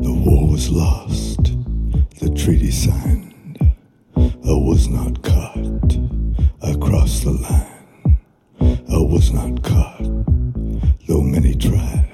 [0.00, 1.42] The war was lost,
[2.20, 3.58] the treaty signed.
[4.16, 5.98] I was not caught.
[6.62, 8.18] I crossed the line.
[8.60, 10.04] I was not caught,
[11.08, 12.08] though many tried.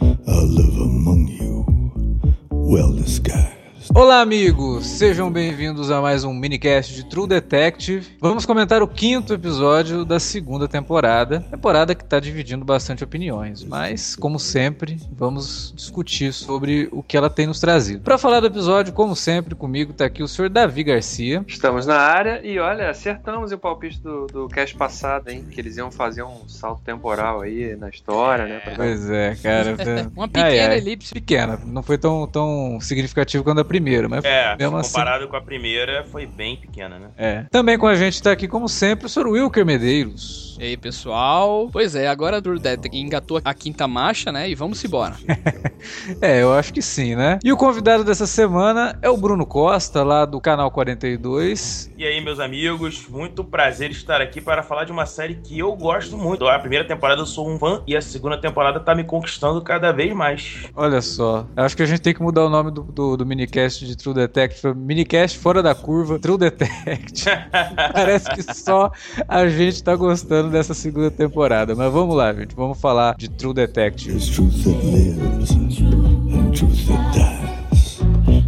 [0.00, 2.20] I live among you,
[2.50, 3.53] well disguised.
[3.92, 4.86] Olá, amigos!
[4.86, 8.06] Sejam bem-vindos a mais um minicast de True Detective.
[8.20, 11.40] Vamos comentar o quinto episódio da segunda temporada.
[11.50, 17.28] Temporada que está dividindo bastante opiniões, mas, como sempre, vamos discutir sobre o que ela
[17.30, 18.00] tem nos trazido.
[18.02, 21.44] Para falar do episódio, como sempre, comigo está aqui o senhor Davi Garcia.
[21.46, 25.44] Estamos na área e olha, acertamos o palpite do, do cast passado, hein?
[25.48, 28.58] Que eles iam fazer um salto temporal aí na história, né?
[28.60, 29.76] pra- Pois é, cara.
[30.16, 31.12] Uma pequena elipse.
[31.14, 33.73] Pequena, não foi tão, tão significativo quanto a primeira,
[34.08, 34.92] mas É, mesmo assim.
[34.92, 37.08] comparado com a primeira, foi bem pequena, né?
[37.16, 37.44] É.
[37.50, 40.56] Também com a gente está aqui, como sempre, o senhor Wilker Medeiros.
[40.60, 41.68] E aí, pessoal?
[41.72, 44.48] Pois é, agora a True Detective engatou a quinta marcha, né?
[44.48, 45.14] E vamos embora.
[46.22, 47.38] É, eu acho que sim, né?
[47.44, 51.92] E o convidado dessa semana é o Bruno Costa, lá do canal 42.
[51.96, 55.74] E aí, meus amigos, muito prazer estar aqui para falar de uma série que eu
[55.76, 56.46] gosto muito.
[56.48, 59.92] A primeira temporada eu sou um fã e a segunda temporada tá me conquistando cada
[59.92, 60.64] vez mais.
[60.74, 63.26] Olha só, eu acho que a gente tem que mudar o nome do, do, do
[63.26, 67.30] minicast de True Detective pra Minicast Fora da Curva True Detective.
[67.92, 68.90] Parece que só
[69.26, 71.74] a gente tá gostando dessa segunda temporada.
[71.74, 74.18] Mas vamos lá, gente, vamos falar de True Detective.
[74.32, 78.00] Truth that lives and truth that dies.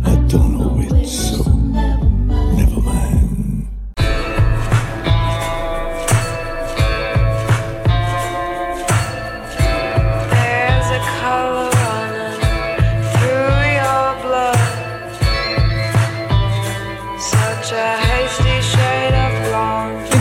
[0.04, 0.55] I don't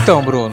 [0.06, 0.45] Então, Bruno,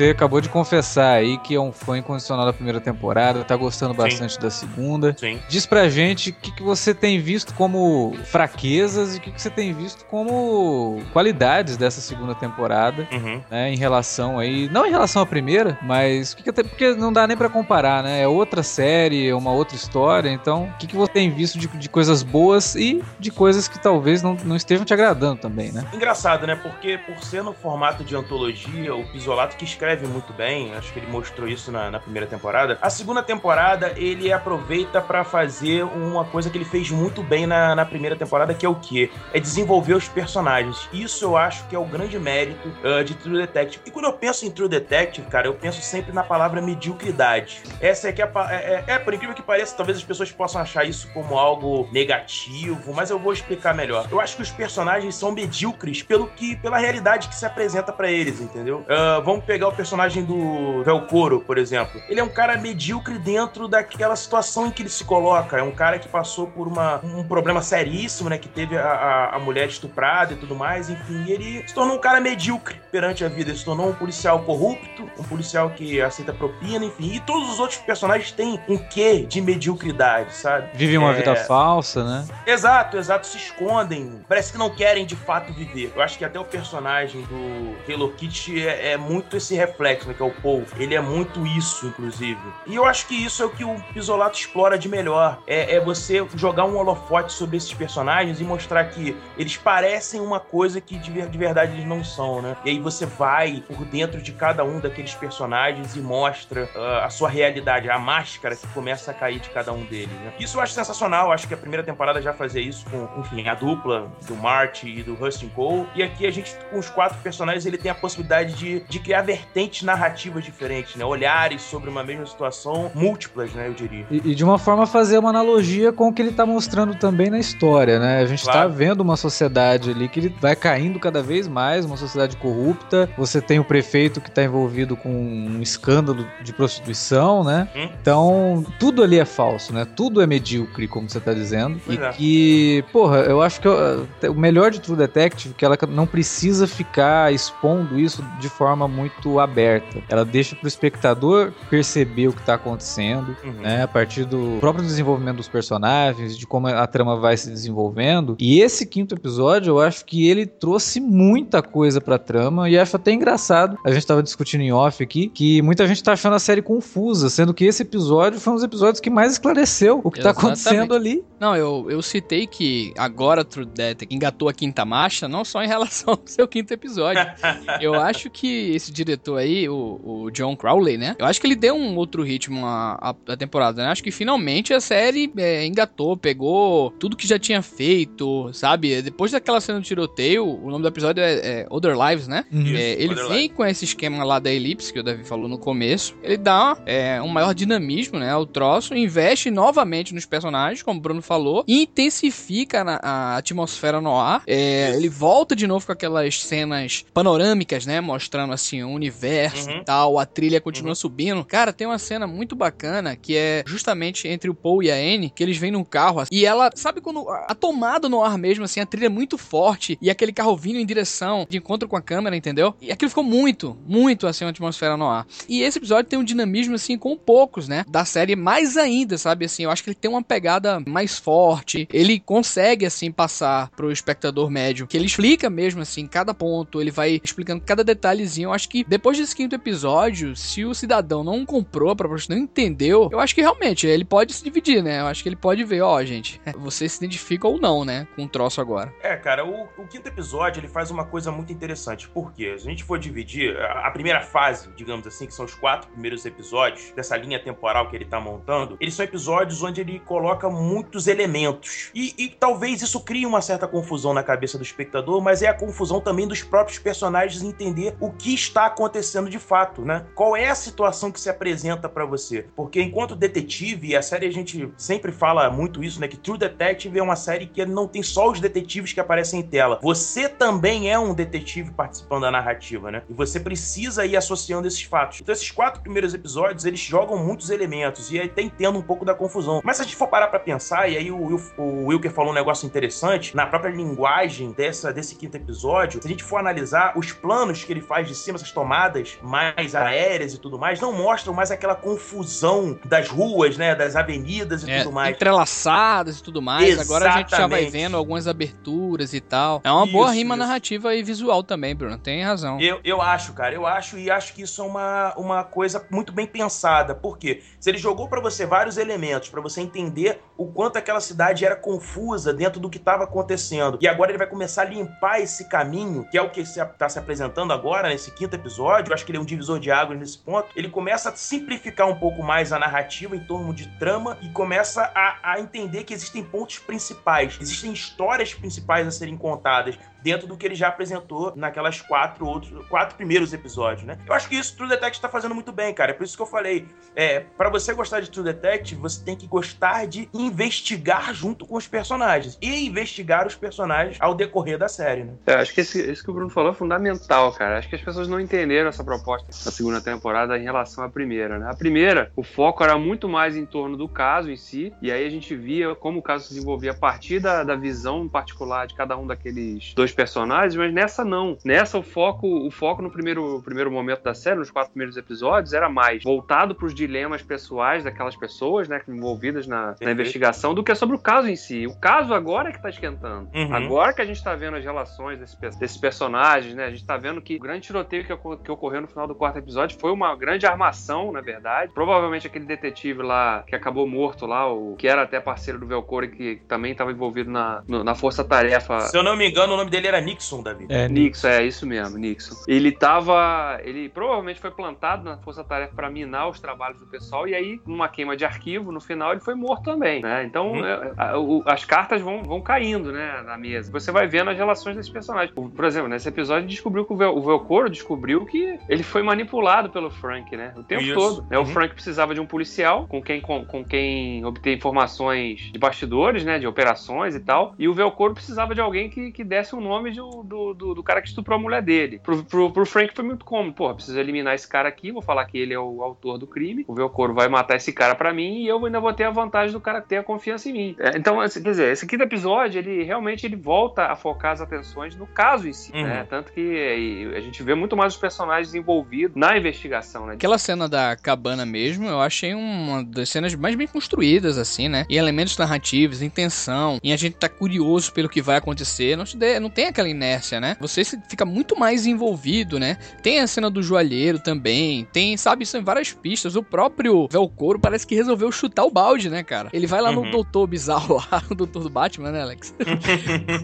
[0.00, 3.92] você acabou de confessar aí que é um fã incondicional da primeira temporada, tá gostando
[3.92, 5.14] bastante da segunda.
[5.18, 5.38] Sim.
[5.48, 9.40] Diz pra gente o que, que você tem visto como fraquezas e o que, que
[9.42, 13.42] você tem visto como qualidades dessa segunda temporada, Uhum.
[13.50, 13.70] né?
[13.72, 14.68] Em relação aí.
[14.70, 16.32] Não em relação à primeira, mas.
[16.34, 18.22] que que até- porque não dá nem pra comparar, né?
[18.22, 20.30] É outra série, é uma outra história.
[20.30, 23.78] Então, o que, que você tem visto de, de coisas boas e de coisas que
[23.78, 25.84] talvez não, não estejam te agradando também, né?
[25.92, 26.54] Engraçado, né?
[26.56, 30.98] Porque por ser no formato de antologia, o Pisolato que escreve muito bem, acho que
[30.98, 32.78] ele mostrou isso na, na primeira temporada.
[32.80, 37.74] A segunda temporada, ele aproveita pra fazer uma coisa que ele fez muito bem na,
[37.74, 39.10] na primeira temporada, que é o quê?
[39.32, 40.88] É desenvolver os personagens.
[40.92, 43.82] Isso eu acho que é o grande mérito ah, de True Detective.
[43.84, 47.62] E quando eu penso em True Detective, cara, eu penso sempre na palavra mediocridade.
[47.80, 50.60] Essa é que é, é, é, é, por incrível que pareça, talvez as pessoas possam
[50.60, 54.06] achar isso como algo negativo, mas eu vou explicar melhor.
[54.10, 58.10] Eu acho que os personagens são medíocres pelo que, pela realidade que se apresenta pra
[58.10, 58.84] eles, entendeu?
[58.88, 62.02] Ah, vamos pegar o personagem do Velcoro, por exemplo.
[62.06, 65.56] Ele é um cara medíocre dentro daquela situação em que ele se coloca.
[65.56, 68.36] É um cara que passou por uma, um problema seríssimo, né?
[68.36, 71.24] Que teve a, a, a mulher estuprada e tudo mais, enfim.
[71.26, 73.48] E ele se tornou um cara medíocre perante a vida.
[73.50, 77.14] Ele se tornou um policial corrupto, um policial que aceita propina, enfim.
[77.14, 80.68] E todos os outros personagens têm um quê de mediocridade, sabe?
[80.74, 81.14] Vive uma É.
[81.14, 82.26] vida falsa, né?
[82.46, 84.20] Exato, exato, se escondem.
[84.28, 85.90] Parece que não querem de fato viver.
[85.96, 90.14] Eu acho que até o personagem do Taylor Kitsch é, é muito esse reflexo, né?
[90.14, 90.64] Que é o Paul.
[90.76, 92.40] Ele é muito isso, inclusive.
[92.66, 95.38] E eu acho que isso é o que o Pisolato explora de melhor.
[95.46, 100.40] É, é você jogar um holofote sobre esses personagens e mostrar que eles parecem uma
[100.40, 102.56] coisa que de, de verdade eles não são, né?
[102.64, 107.10] E aí você vai por dentro de cada um daqueles personagens e mostra ah, a
[107.10, 110.32] sua realidade, a máscara que começa a cair de cada um deles, né?
[110.38, 111.32] Isso eu acho sensacional.
[111.32, 115.02] Acho que a primeira temporada já fazia isso com, enfim, a dupla do Marty e
[115.02, 115.88] do Rustin Cole.
[115.94, 119.22] E aqui a gente, com os quatro personagens, ele tem a possibilidade de, de criar
[119.22, 119.49] vertentes
[119.82, 121.04] narrativas diferentes, né?
[121.04, 123.68] Olhares sobre uma mesma situação, múltiplas, né?
[123.68, 124.06] Eu diria.
[124.10, 127.30] E, e de uma forma fazer uma analogia com o que ele tá mostrando também
[127.30, 128.20] na história, né?
[128.20, 128.72] A gente tá Claro.
[128.72, 133.08] vendo uma sociedade ali que ele vai caindo cada vez mais, uma sociedade corrupta.
[133.16, 137.68] Você tem o prefeito que tá envolvido com um escândalo de prostituição, né?
[137.74, 137.88] Hum.
[138.00, 139.86] Então, tudo ali é falso, né?
[139.96, 141.80] Tudo é medíocre, como você tá dizendo.
[141.84, 142.12] Pois e é.
[142.12, 146.06] que, porra, eu acho que ó, o melhor de True Detective é que ela não
[146.06, 150.02] precisa ficar expondo isso de forma muito aberta.
[150.08, 153.52] Ela deixa pro espectador perceber o que tá acontecendo Uhum.
[153.62, 158.36] né, a partir do próprio desenvolvimento dos personagens, de como a trama vai se desenvolvendo.
[158.38, 162.96] E esse quinto episódio, eu acho que ele trouxe muita coisa pra trama e acho
[162.96, 163.76] até engraçado.
[163.84, 167.28] A gente tava discutindo em off aqui que muita gente tá achando a série confusa,
[167.30, 170.60] sendo que esse episódio foi um dos episódios que mais esclareceu o que tá Exatamente.
[170.60, 171.22] acontecendo ali.
[171.38, 175.68] Não, eu, eu citei que agora True Detective engatou a quinta marcha, não só em
[175.68, 177.20] relação ao seu quinto episódio.
[177.80, 181.16] Eu acho que esse diretor comentou aí, o, o John Crowley, né?
[181.18, 183.88] Eu acho que ele deu um outro ritmo à, temporada, né?
[183.90, 189.00] Acho que finalmente a série é, engatou, pegou tudo que já tinha feito, sabe?
[189.02, 191.32] Depois daquela cena do tiroteio, o nome do episódio é,
[191.62, 192.44] é Other Lives, né?
[192.50, 193.56] Isso, É, ele Other vem Lives.
[193.56, 196.14] com esse esquema lá da elipse que o Davi falou no começo.
[196.22, 201.02] Ele dá é, um maior dinamismo, né, ao troço, investe novamente nos personagens, como o
[201.02, 204.42] Bruno falou, e intensifica na- a atmosfera no ar.
[204.46, 209.78] É, ele volta de novo com aquelas cenas panorâmicas, né, mostrando assim o universo Uhum.
[209.78, 210.18] e tal.
[210.18, 211.44] A trilha continua subindo.
[211.44, 215.30] Cara, tem uma cena muito bacana que é justamente entre o Paul e a Anne,
[215.30, 218.64] que eles vêm num carro e ela, sabe quando a a tomada no ar mesmo,
[218.64, 221.96] assim, a trilha é muito forte e aquele carro vindo em direção de encontro com
[221.96, 222.76] a câmera, entendeu?
[222.80, 225.26] E aquilo ficou muito, muito assim, uma atmosfera no ar.
[225.48, 227.84] E esse episódio tem um dinamismo, assim, com poucos, né?
[227.88, 229.46] Da série mais ainda, sabe?
[229.46, 231.88] Assim, eu acho que ele tem uma pegada mais forte.
[231.92, 236.92] Ele consegue, assim, passar pro espectador médio, que ele explica mesmo, assim, cada ponto, ele
[236.92, 238.48] vai explicando cada detalhezinho.
[238.48, 242.42] Eu acho que depois desse quinto episódio, se o cidadão não comprou a proposta, não
[242.42, 245.00] entendeu, eu acho que realmente ele pode se dividir, né?
[245.00, 248.06] Eu acho que ele pode ver, ó, gente, você se identifica ou não, né?
[248.16, 248.92] Com o troço agora.
[249.02, 252.08] É, cara, o, o quinto episódio ele faz uma coisa muito interessante.
[252.08, 252.56] Por quê?
[252.58, 255.90] Se a gente for dividir a, a primeira fase, digamos assim, que são os quatro
[255.90, 260.48] primeiros episódios dessa linha temporal que ele tá montando, eles são episódios onde ele coloca
[260.48, 261.90] muitos elementos.
[261.94, 265.54] E, e talvez isso crie uma certa confusão na cabeça do espectador, mas é a
[265.54, 270.06] confusão também dos próprios personagens entender o que está acontecendo de fato, né?
[270.14, 272.46] Qual é a situação que se apresenta pra você?
[272.54, 276.08] Porque enquanto detetive, e a série a gente sempre fala muito isso, né?
[276.08, 279.42] Que True Detective é uma série que não tem só os detetives que aparecem em
[279.42, 279.78] tela.
[279.82, 283.02] Você também é um detetive participando da narrativa, né?
[283.08, 285.20] E você precisa ir associando esses fatos.
[285.20, 289.04] Então, esses quatro primeiros episódios, eles jogam muitos elementos e aí tem tendo um pouco
[289.04, 289.60] da confusão.
[289.64, 292.32] Mas se a gente for parar pra pensar, e aí o, Will, o Wilker falou
[292.32, 296.92] um negócio interessante, na própria linguagem dessa, desse quinto episódio, se a gente for analisar
[296.96, 298.89] os planos que ele faz de cima, essas tomadas
[299.22, 303.74] mais aéreas e tudo mais, não mostram mais aquela confusão das ruas, né?
[303.74, 305.14] Das avenidas e É, tudo mais.
[305.14, 306.78] entrelaçadas e tudo mais.
[306.78, 307.70] Agora a gente já vai Exatamente.
[307.70, 309.60] vendo algumas aberturas e tal.
[309.64, 310.44] É uma boa Isso, rima isso.
[310.44, 311.98] narrativa e visual também, Bruno.
[311.98, 312.60] Tem razão.
[312.60, 316.12] Eu, eu acho, cara, eu acho e acho que isso é uma, uma coisa muito
[316.12, 316.94] bem pensada.
[316.94, 317.42] Por quê?
[317.58, 321.54] Se ele jogou pra você vários elementos pra você entender o quanto aquela cidade era
[321.54, 326.08] confusa dentro do que estava acontecendo, e agora ele vai começar a limpar esse caminho,
[326.10, 328.90] que é o que se, tá se apresentando agora nesse quinto episódio.
[328.90, 330.48] Eu acho que ele é um divisor de águas nesse ponto.
[330.56, 334.90] Ele começa a simplificar um pouco mais a narrativa em torno de trama e começa
[334.94, 340.36] a, a entender que existem pontos principais, existem histórias principais a serem contadas dentro do
[340.36, 343.98] que ele já apresentou naquelas quatro outros, quatro primeiros episódios, né?
[344.06, 345.90] Eu acho que isso True Detective tá fazendo muito bem, cara.
[345.90, 349.16] É por isso que eu falei, é, para você gostar de True Detective, você tem
[349.16, 354.68] que gostar de investigar junto com os personagens e investigar os personagens ao decorrer da
[354.68, 355.12] série, né?
[355.26, 357.58] É, acho que esse- isso que o Bruno falou é fundamental, cara.
[357.58, 361.38] Acho que as pessoas não entenderam essa proposta da segunda temporada em relação à primeira,
[361.38, 361.48] né?
[361.50, 365.06] A primeira, o foco era muito mais em torno do caso em si, e aí
[365.06, 368.74] a gente via como o caso se desenvolvia a partir da, da visão particular de
[368.74, 371.36] cada um daqueles dois personagens, mas nessa não.
[371.44, 375.52] Nessa o foco, o foco no primeiro, primeiro momento da série, nos quatro primeiros episódios,
[375.52, 380.62] era mais voltado para os dilemas pessoais daquelas pessoas, né, envolvidas na, na investigação, do
[380.62, 381.66] que sobre o caso em si.
[381.66, 383.28] O caso agora é que tá esquentando.
[383.34, 383.54] Uhum.
[383.54, 386.66] Agora que a gente tá vendo as relações desse desses personagens, né?
[386.66, 389.38] A gente tá vendo que o grande tiroteio que, que ocorreu no final do quarto
[389.38, 391.72] episódio foi uma grande armação, na verdade.
[391.72, 396.08] Provavelmente aquele detetive lá que acabou morto lá, o que era até parceiro do Velcore,
[396.08, 398.80] que também estava envolvido na, na força-tarefa.
[398.80, 400.66] Se eu não me engano, o nome dele era Nixon, Davi.
[400.68, 402.34] É, Nixon, é isso mesmo, Nixon.
[402.48, 403.58] Ele tava.
[403.62, 407.60] Ele provavelmente foi plantado na Força Tarefa para minar os trabalhos do pessoal, e aí,
[407.66, 410.24] numa queima de arquivo, no final ele foi morto também, né?
[410.24, 410.64] Então, Uhum.
[410.64, 413.70] é, a- o- as cartas vão, vão caindo, né, na mesa.
[413.72, 415.32] Você vai vendo as relações desses personagens.
[415.34, 419.70] Por, exemplo, nesse episódio descobriu que o, Vel, o Velcoro descobriu que ele foi manipulado
[419.70, 420.52] pelo Frank, né?
[420.56, 420.94] O tempo Isso.
[420.94, 421.26] todo.
[421.30, 421.36] Né?
[421.38, 421.44] Uhum.
[421.44, 426.24] O Frank precisava de um policial com quem, com, com quem obter informações de bastidores,
[426.24, 426.38] né?
[426.38, 427.54] De operações e tal.
[427.58, 430.82] E o Velcoro precisava de alguém que, que desse o nome do, do, do, do
[430.82, 432.00] cara que estuprou a mulher dele.
[432.02, 433.54] Pro, pro, pro Frank foi muito cômodo.
[433.54, 436.64] Porra, preciso eliminar esse cara aqui, vou falar que ele é o autor do crime.
[436.68, 439.52] O Velcoro vai matar esse cara pra mim e eu ainda vou ter a vantagem
[439.52, 440.76] do cara ter a confiança em mim.
[440.78, 444.40] É, então, assim, quer dizer, esse quinto episódio, ele realmente ele volta a focar as
[444.40, 445.82] atenções no caso em si, Uhum.
[445.82, 446.06] né?
[446.08, 450.14] Tanto que e, a gente vê muito mais os personagens envolvidos na investigação, né?
[450.14, 454.84] Aquela cena da cabana mesmo, eu achei uma das cenas mais bem construídas, assim, né?
[454.88, 458.96] Em elementos narrativos, em tensão, em a gente tá curioso pelo que vai acontecer.
[458.96, 460.56] Não, te dê- não tem tem aquela inércia, né?
[460.58, 462.78] Você fica muito mais envolvido, né?
[463.02, 466.34] Tem a cena do joalheiro também, tem, sabe, são várias pistas.
[466.34, 469.50] O próprio Velcoro parece que resolveu chutar o balde, né, cara?
[469.52, 470.06] Ele vai lá Uhum.
[470.06, 472.54] no doutor bizarro lá, o doutor do Batman, né, Alex?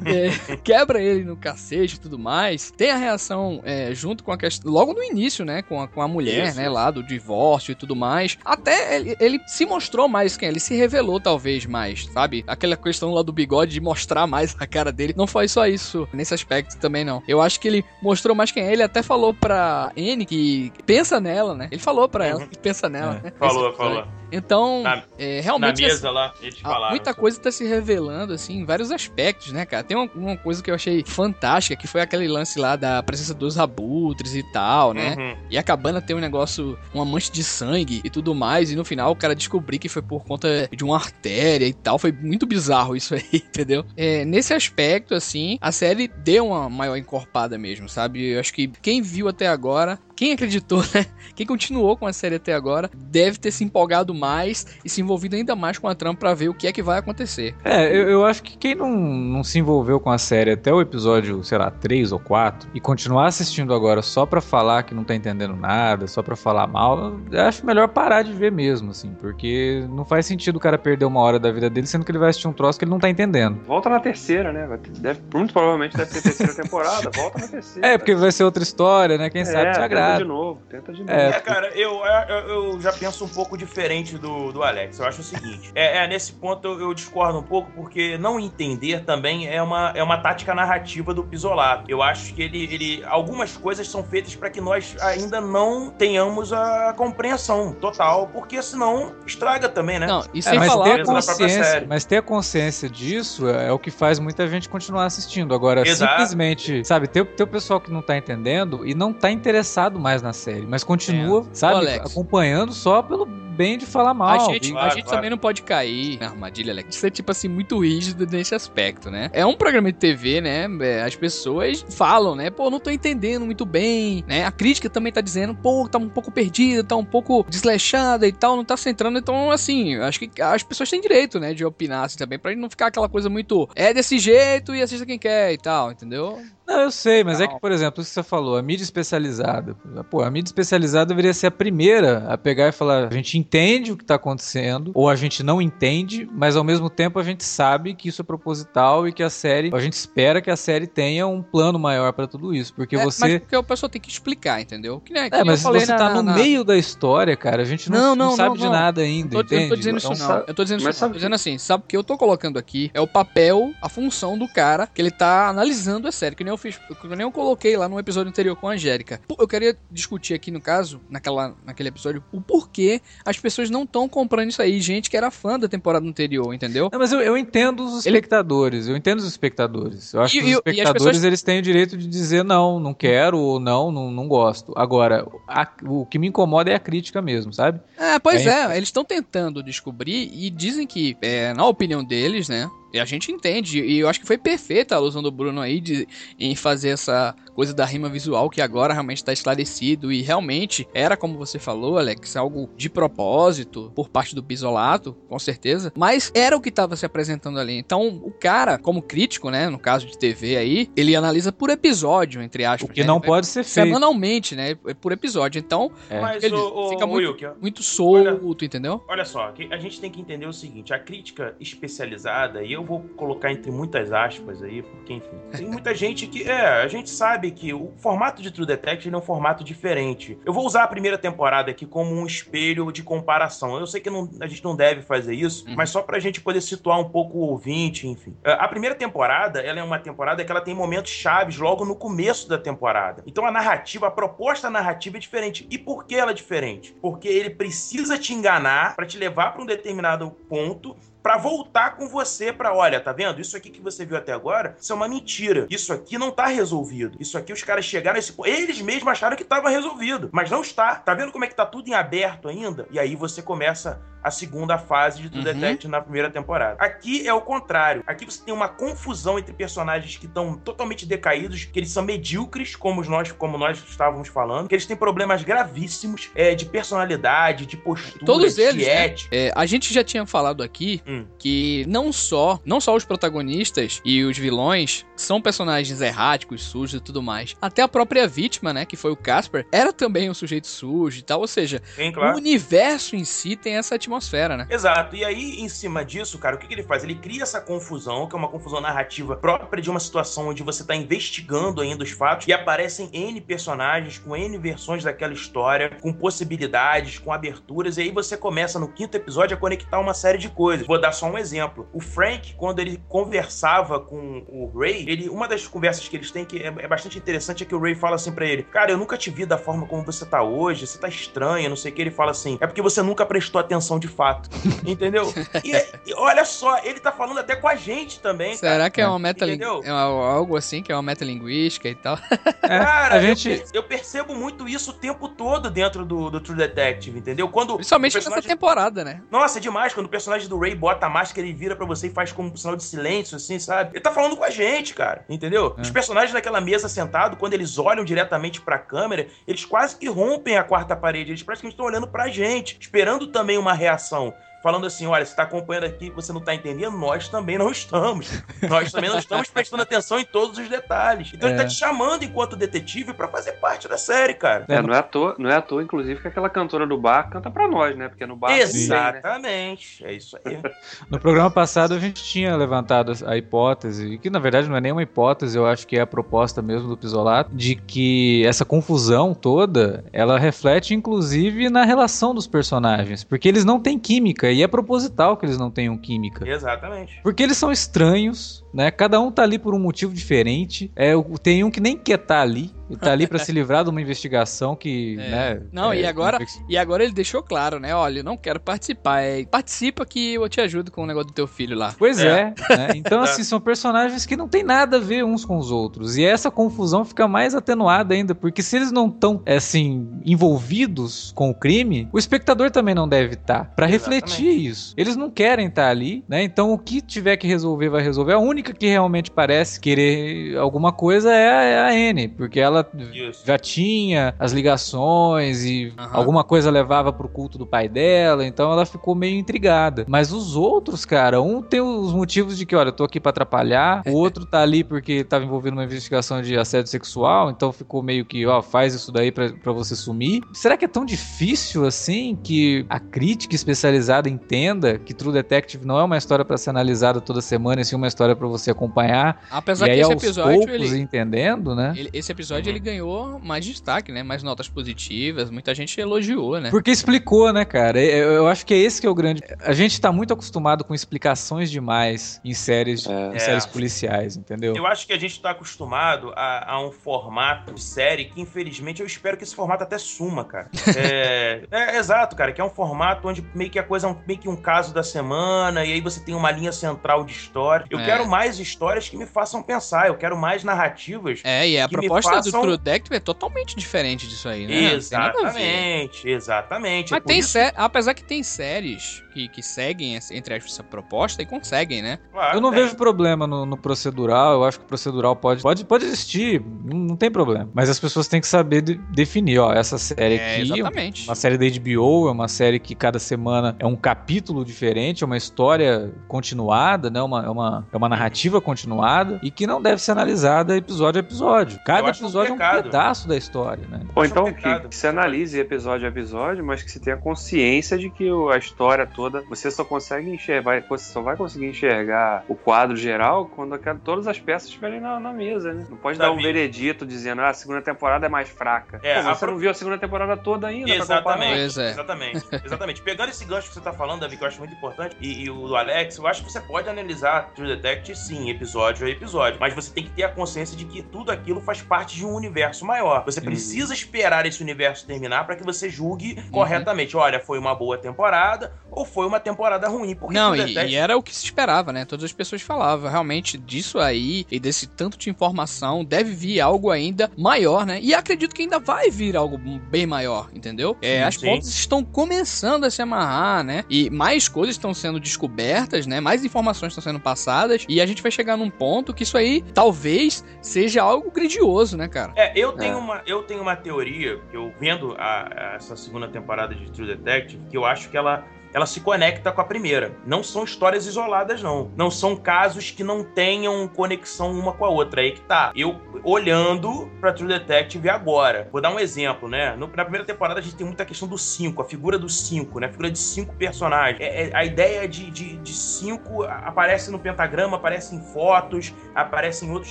[0.07, 2.71] É, quebra ele no cacete e tudo mais.
[2.71, 4.71] Tem a reação é, junto com a questão.
[4.71, 5.63] Logo no início, né?
[5.63, 6.69] Com a, com a mulher, Isso, né?
[6.69, 8.39] Lá do divórcio e tudo mais.
[8.45, 12.45] Até ele, ele se mostrou mais quem é, Ele se revelou, talvez, mais, sabe?
[12.47, 15.13] Aquela questão lá do bigode de mostrar mais a cara dele.
[15.17, 17.23] Não foi só isso nesse aspecto também, não.
[17.27, 18.73] Eu acho que ele mostrou mais quem é.
[18.73, 21.69] Ele até falou pra N que pensa nela, né?
[21.71, 22.47] Ele falou pra ela Uhum.
[22.49, 23.27] que pensa nela, É.
[23.27, 23.33] né?
[23.39, 24.05] Falou, falou.
[24.33, 25.83] Então, Na- é, Na realmente.
[25.83, 26.91] mesa lá, eles falaram.
[26.91, 29.85] muita coisa tá se revelando, assim, em vários aspectos, né, cara?
[29.85, 33.35] Tem uma, uma coisa que eu achei fantástica, que foi aquele lance lá da presença
[33.35, 35.15] dos abutres e tal, né?
[35.19, 35.37] Uhum.
[35.51, 38.85] E a cabana tem um negócio, uma mancha de sangue e tudo mais, e no
[38.85, 41.99] final o cara descobrir que foi por conta de uma artéria e tal.
[41.99, 43.85] Foi muito bizarro isso aí, entendeu?
[43.97, 48.31] É, nesse aspecto, assim, a série deu uma maior encorpada mesmo, sabe?
[48.33, 51.05] Eu acho que quem viu até agora, quem acreditou, né?
[51.35, 55.37] Quem continuou com a série até agora, deve ter se empolgado mais e se envolvido
[55.37, 57.55] ainda mais com a trama pra ver o que é que vai acontecer.
[57.63, 60.81] É, eu, eu acho que quem não, não se envolveu com a série até o
[60.81, 65.05] episódio, sei lá, 3 ou 4, e continuar assistindo agora só pra falar que não
[65.05, 69.15] tá entendendo nada, só pra falar mal, eu acho melhor parar de ver mesmo, assim,
[69.21, 72.19] porque não faz sentido o cara perder uma hora da vida dele, sendo que ele
[72.19, 73.61] vai assistir um troço que ele não tá entendendo.
[73.67, 74.67] Volta na terceira, né?
[74.99, 77.11] Deve, muito provavelmente deve ter terceira temporada.
[77.15, 77.87] Volta na terceira.
[77.87, 79.29] É, porque vai ser outra história, né?
[79.29, 81.13] Quem sabe te tenta de novo, tenta de novo.
[81.13, 81.29] É.
[81.29, 84.99] É, cara, eu, eu, eu já penso um pouco diferente do, do Alex.
[84.99, 88.39] Eu acho o seguinte: é, é, nesse ponto eu, eu discordo um pouco, porque não
[88.39, 91.85] entender também é uma, é uma tática narrativa do Pisolato.
[91.89, 93.05] Eu acho que ele, ele.
[93.07, 99.15] Algumas coisas são feitas para que nós ainda não tenhamos a compreensão total, porque senão
[99.27, 100.07] estraga também, né?
[100.07, 101.05] Não, e É, sem mas falar.
[101.05, 101.87] consciência, série.
[101.87, 105.55] mas ter a consciência disso é, é o que faz muita gente continuar assistindo.
[105.55, 106.13] Agora, Exato.
[106.13, 110.23] simplesmente, sabe, ter, ter o pessoal que não tá entendendo e não tá interessado mais
[110.23, 111.45] na série, mas continua, É.
[111.55, 112.11] Sabe, Alex.
[112.11, 113.27] acompanhando só pelo
[113.57, 114.49] bem de falar mal.
[114.49, 115.17] A gente, claro, a gente claro.
[115.17, 116.91] também não pode cair na armadilha, Alex.
[116.91, 119.31] De ser, tipo assim, muito rígido nesse aspecto, né?
[119.33, 120.67] É um programa de TV, né?
[120.81, 122.51] É, As pessoas falam, né?
[122.51, 124.45] Pô, não tô entendendo muito bem, né?
[124.45, 128.33] A crítica também tá dizendo, pô, tá um pouco perdida, tá um pouco desleixada e
[128.33, 129.19] tal, não tá centrando.
[129.19, 131.55] Então, assim, acho que as pessoas têm direito, né?
[131.55, 135.07] De opinar, assim, também, pra não ficar aquela coisa muito, é desse jeito e assista
[135.07, 136.39] quem quer e tal, entendeu?
[136.67, 137.55] Não, eu sei, mas é Não.
[137.55, 139.75] que, por exemplo, isso que você falou, a mídia especializada.
[140.11, 143.93] Pô, a mídia especializada deveria ser a primeira a pegar e falar: a gente entende
[143.93, 147.45] o que tá acontecendo, ou a gente não entende, mas ao mesmo tempo a gente
[147.45, 150.87] sabe que isso é proposital e que a série, a gente espera que a série
[150.87, 152.75] tenha um plano maior pra tudo isso.
[152.75, 153.21] Porque É, você.
[153.25, 155.01] Mas porque o pessoal tem que explicar, entendeu?
[155.01, 156.77] Que, né, que É, nem mas eu falei você na- tá no na- meio da
[156.77, 157.63] história, cara.
[157.63, 158.73] A gente não, Não, não não, sabe não, de não.
[158.73, 159.63] nada ainda, Eu tô, eu entende?
[159.63, 160.45] não tô dizendo isso Então, não.
[160.47, 161.09] Eu tô dizendo mas isso não.
[161.09, 162.91] sabe Tô dizendo assim, sabe o que eu tô colocando aqui?
[162.93, 166.35] É o papel, a função do cara que ele tá analisando a série.
[166.35, 169.21] Que nem eu fiz, que nem eu coloquei lá no episódio anterior com a Angélica.
[169.39, 174.09] Eu queria discutir aqui, no caso, naquela, naquele episódio, o porquê as pessoas não estão
[174.09, 174.81] comprando isso aí.
[174.81, 176.89] Gente que era fã da temporada anterior, entendeu?
[176.93, 180.13] Não, mas eu, eu entendo os Ele- espectadores, eu entendo os espectadores.
[180.15, 182.79] Eu acho E- que os as espectadores pessoas- eles têm o direito de dizer não,
[182.81, 184.73] não quero, ou não, não, não gosto.
[184.77, 187.81] Agora, a- o que me incomoda é a crítica mesmo, sabe?
[187.99, 192.49] É, pois É, é, eles estão tentando descobrir e dizem que, é, na opinião deles,
[192.49, 192.69] né?
[192.97, 195.81] E a gente entende, e eu acho que foi perfeita a alusão do Bruno aí
[195.81, 200.87] de, em fazer essa coisa da rima visual que agora realmente está esclarecido e realmente
[200.93, 206.31] era, como você falou, Alex, algo de propósito por parte do Pisolato, com certeza, mas
[206.35, 207.75] era o que estava se apresentando ali.
[207.77, 212.43] Então, o cara, como crítico, né, no caso de TV aí, ele analisa por episódio,
[212.43, 212.91] entre aspas.
[212.91, 213.07] O que né?
[213.07, 213.87] não pode ser feito.
[213.87, 215.59] Semanalmente, né, por episódio.
[215.59, 216.21] Então, É.
[216.21, 219.03] Mas, Ele o, o, fica muito- Wilke, muito solto, entendeu?
[219.09, 222.85] Olha só, que a gente tem que entender o seguinte: a crítica especializada, e eu
[222.87, 226.43] vou colocar entre muitas aspas aí, porque, enfim, tem muita gente que.
[226.49, 230.39] É, a gente sabe que o formato de True Detective é um formato diferente.
[230.47, 233.79] Eu vou usar a primeira temporada aqui como um espelho de comparação.
[233.79, 235.75] Eu sei que não- a gente não deve fazer isso, Uhum.
[235.77, 238.37] mas só pra gente poder situar um pouco o ouvinte, enfim.
[238.45, 241.95] É, A primeira temporada, ela é uma temporada que ela tem momentos chaves logo no
[241.97, 243.23] começo da temporada.
[243.27, 245.67] Então a narrativa, a proposta narrativa é diferente.
[245.71, 246.95] E por que ela é diferente?
[247.01, 250.97] Porque ele precisa te enganar pra te levar pra um determinado ponto
[251.27, 253.41] pra voltar com você pra, olha, tá vendo?
[253.41, 255.67] Isso aqui que você viu até agora, isso é uma mentira.
[255.69, 257.17] Isso aqui não tá resolvido.
[257.19, 258.49] Isso aqui os caras chegaram ponto.
[258.49, 260.95] Eles mesmos acharam que tava resolvido, mas não está.
[260.95, 262.87] Tá vendo como é que tá tudo em aberto ainda?
[262.93, 265.53] E aí você começa a segunda fase de True Uhum.
[265.55, 266.77] Detective na primeira temporada.
[266.81, 268.03] Aqui é o contrário.
[268.07, 272.75] Aqui você tem uma confusão entre personagens que estão totalmente decaídos, que eles são medíocres,
[272.75, 277.77] como nós, como nós estávamos falando, que eles têm problemas gravíssimos é, de personalidade, de
[277.77, 279.05] postura, Todos de eles, né?
[279.07, 279.29] ética.
[279.37, 281.16] É, a gente já tinha falado aqui, Hum.
[281.17, 281.27] Hum.
[281.39, 287.01] que não só, não só os protagonistas e os vilões são personagens erráticos, sujos e
[287.01, 287.57] tudo mais.
[287.61, 291.23] Até a própria vítima, né, que foi o Casper, era também um sujeito sujo e
[291.23, 292.37] tal, ou seja, o claro.
[292.37, 294.67] universo em si tem essa atmosfera, né?
[294.71, 295.17] Exato.
[295.17, 297.05] E aí, em cima disso, cara, o que, que ele faz?
[297.05, 300.85] Ele cria essa confusão, que é uma confusão narrativa própria de uma situação onde você
[300.85, 306.13] tá investigando ainda os fatos e aparecem N personagens com N versões daquela história, com
[306.13, 310.49] possibilidades, com aberturas, e aí você começa no quinto episódio a conectar uma série de
[310.49, 310.87] coisas.
[310.87, 311.89] Vou dar só um exemplo.
[311.93, 316.45] O Frank, quando ele conversava com o Ray, ele, uma das conversas que eles têm
[316.45, 318.97] que é, é bastante interessante é que o Ray fala assim pra ele: Cara, eu
[318.99, 321.95] nunca te vi da forma como você tá hoje, você tá estranho, não sei o
[321.95, 322.01] que.
[322.03, 324.49] Ele fala assim: É porque você nunca prestou atenção de fato.
[324.87, 325.33] Entendeu?
[325.65, 325.73] E,
[326.11, 328.57] e olha só, ele tá falando até com a gente também.
[328.57, 328.75] cara.
[328.75, 329.81] Será que é uma meta Entendeu?
[329.85, 332.17] é algo assim que é uma metalinguística e tal?
[332.63, 336.41] Cara, a eu gente- perce- eu, percebo muito isso o tempo todo dentro do, do
[336.41, 337.49] True Detective, entendeu?
[337.49, 339.23] Quando Principalmente o nessa personagem- temporada, né?
[339.31, 342.07] Nossa, é demais quando o personagem do Ray bota a máscara, ele vira pra você
[342.07, 343.91] e faz como um sinal de silêncio, assim, sabe?
[343.93, 345.75] Ele tá falando com a gente, cara, entendeu?
[345.77, 345.81] É.
[345.81, 350.57] Os personagens naquela mesa sentado, quando eles olham diretamente pra câmera, eles quase que rompem
[350.57, 354.33] a quarta parede, eles praticamente estão olhando pra gente, esperando também uma reação.
[354.67, 358.43] Falando assim, olha, você tá acompanhando aqui, você não tá entendendo, nós também não estamos.
[358.69, 361.31] Nós também não estamos prestando atenção em todos os detalhes.
[361.33, 361.63] Então ele É.
[361.63, 364.65] tá te chamando enquanto detetive pra fazer parte da série, cara.
[364.67, 367.31] É, não é, à toa, não é à toa, inclusive, que aquela cantora do bar
[367.31, 368.09] canta pra nós, né?
[368.09, 368.49] Porque no bar.
[368.49, 368.63] tem, né?
[368.65, 370.05] Exatamente.
[370.05, 370.59] É isso aí.
[371.09, 375.03] No programa passado a gente tinha levantado a hipótese, que na verdade não é nenhuma
[375.03, 380.05] hipótese, eu acho que é a proposta mesmo do Pisolato, de que essa confusão toda,
[380.13, 385.37] ela reflete inclusive na relação dos personagens, porque eles não têm química, e é proposital
[385.37, 386.49] que eles não tenham química.
[386.49, 387.21] Exatamente.
[387.23, 388.91] Porque eles são estranhos, né?
[388.91, 390.91] Cada um tá ali por um motivo diferente.
[390.97, 392.71] É, o- tem um que nem quer estar ali.
[392.89, 395.31] Ele tá ali pra se livrar de uma investigação que, É.
[395.31, 395.63] né?
[395.73, 396.39] Não, é, e agora-
[396.69, 397.95] E agora ele deixou claro, né?
[397.95, 399.21] Olha, eu não quero participar.
[399.23, 401.95] É, participa que eu te ajudo com o negócio do teu filho lá.
[401.99, 402.77] Pois é, É.
[402.77, 402.89] né?
[402.97, 406.17] Então, assim, são personagens que não tem nada a ver uns com os outros.
[406.17, 411.51] E essa confusão fica mais atenuada ainda, porque se eles não estão, assim, envolvidos com
[411.51, 413.73] o crime, o espectador também não deve estar.
[413.75, 414.25] Pra Exatamente.
[414.25, 414.95] refletir isso.
[414.97, 416.43] Eles não querem estar ali, né?
[416.43, 418.33] Então, o que tiver que resolver, vai resolver.
[418.33, 422.76] A única que realmente parece querer alguma coisa é a, é a N, porque ela
[423.13, 423.43] Isso.
[423.47, 426.11] já tinha as ligações e Aham.
[426.13, 430.05] alguma coisa levava pro culto do pai dela, então ela ficou meio intrigada.
[430.09, 433.31] Mas os outros, cara, um tem os motivos de que, olha, eu tô aqui pra
[433.31, 438.03] atrapalhar, o outro tá ali porque tava envolvido numa investigação de assédio sexual, então ficou
[438.03, 440.43] meio que, ó, faz isso daí pra, pra você sumir.
[440.53, 445.99] Será que é tão difícil assim que a crítica especializada entenda que True Detective não
[445.99, 449.43] é uma história pra ser analisada toda semana, e sim uma história pra você acompanhar?
[449.51, 451.95] Apesar e aí que esse aos episódio, poucos ele, entendendo, né?
[451.97, 454.23] ele- esse episódio ele ganhou mais destaque, né?
[454.23, 455.51] Mais notas positivas.
[455.51, 456.71] Muita gente elogiou, né?
[456.71, 458.01] Porque explicou, né, cara?
[458.01, 459.43] Eu, eu acho que é esse que é o grande.
[459.61, 463.13] A gente tá muito acostumado com explicações demais em séries, É.
[463.33, 463.39] em É.
[463.39, 464.75] séries policiais, entendeu?
[464.77, 469.01] Eu acho que a gente tá acostumado a, a um formato de série que, infelizmente,
[469.01, 470.69] eu espero que esse formato até suma, cara.
[470.97, 474.17] É, é, exato, cara, que é um formato onde meio que a coisa é um,
[474.27, 477.85] meio que um caso da semana, e aí você tem uma linha central de história.
[477.91, 478.05] Eu É.
[478.05, 481.41] quero mais histórias que me façam pensar, eu quero mais narrativas.
[481.45, 484.67] É, e a que me proposta façam- do True Detective é totalmente diferente disso aí,
[484.67, 484.95] né?
[484.95, 487.13] Exatamente, exatamente.
[487.13, 490.55] É Mas por tem isso- sé- apesar que tem séries que, que seguem, essa- entre
[490.55, 492.19] aspas, essa proposta e conseguem, né?
[492.33, 492.83] Claro, Eu não tem.
[492.83, 496.99] vejo problema no, no procedural, eu acho que o procedural pode, pode, pode existir, não,
[496.99, 497.69] não tem problema.
[497.75, 501.29] Mas as pessoas têm que saber de- definir, ó, essa série É, aqui, exatamente.
[501.29, 505.27] uma série da HBO, é uma série que cada semana é um capítulo diferente, é
[505.27, 507.21] uma história continuada, né?
[507.21, 511.25] Uma, é, uma, é uma narrativa continuada e que não deve ser analisada episódio a
[511.25, 511.79] episódio.
[511.85, 512.83] Cada acho um episódio é um pecado.
[512.85, 514.01] pedaço da história, né?
[514.15, 514.89] Ou um então que, pecado.
[514.89, 519.07] que se analise episódio a episódio, mas que se tenha consciência de que a história
[519.07, 523.99] toda você só consegue enxergar, você só vai conseguir enxergar o quadro geral quando aquela-
[524.03, 525.87] todas as peças estiverem na, na mesa, né?
[525.89, 529.01] Não pode dar um veredito dizendo ah, a segunda temporada é mais fraca.
[529.03, 530.91] É, Pô, você pro- não viu a segunda temporada toda ainda?
[530.95, 531.55] Exatamente.
[531.57, 531.91] Pois é.
[531.91, 532.45] Exatamente.
[532.65, 533.03] Exatamente.
[533.03, 535.51] Pegando esse gancho que você tá falando, Davi, que eu acho muito importante, e, e
[535.51, 539.59] o do Alex, eu acho que você pode analisar True Detective, sim, episódio a episódio.
[539.61, 542.35] Mas você tem que ter a consciência de que tudo aquilo faz parte de um
[542.35, 543.25] universo maior.
[543.25, 546.51] Você precisa esperar esse universo terminar para que você julgue Uhum.
[546.51, 547.17] corretamente.
[547.17, 550.15] Olha, foi uma boa temporada ou foi uma temporada ruim.
[550.15, 552.05] Porque Não, True e, e era o que se esperava, né?
[552.05, 553.11] Todas as pessoas falavam.
[553.11, 557.99] Realmente, disso aí e desse tanto de informação, deve vir algo ainda maior, né?
[558.03, 560.95] E acredito que ainda vai vir algo bem maior, entendeu?
[561.01, 561.47] É, Sim, as sim.
[561.47, 563.85] pontas estão começando a se amarrar, né?
[563.89, 566.21] E mais coisas estão sendo descobertas, né?
[566.21, 567.87] Mais informações estão sendo passadas.
[567.89, 572.07] E a gente vai chegar num ponto que isso aí talvez seja algo grandioso, né,
[572.07, 572.35] cara?
[572.37, 572.97] É, eu tenho, É.
[572.97, 577.63] Uma, eu tenho uma teoria, eu vendo a- a- essa segunda temporada de True Detective,
[577.71, 578.45] que eu acho que ela,
[578.77, 580.15] ela se conecta com a primeira.
[580.27, 581.91] Não são histórias isoladas, não.
[581.97, 585.23] Não são casos que não tenham conexão uma com a outra.
[585.23, 585.73] Aí que tá.
[585.75, 588.69] Eu olhando pra True Detective agora.
[588.71, 589.75] Vou dar um exemplo, né?
[589.77, 592.79] No- na primeira temporada a gente tem muita questão do cinco, a figura do cinco,
[592.79, 592.87] né?
[592.89, 594.21] A figura de cinco personagens.
[594.21, 599.65] É- é- a ideia de, de, de cinco aparece no pentagrama, aparece em fotos, aparece
[599.65, 599.91] em outros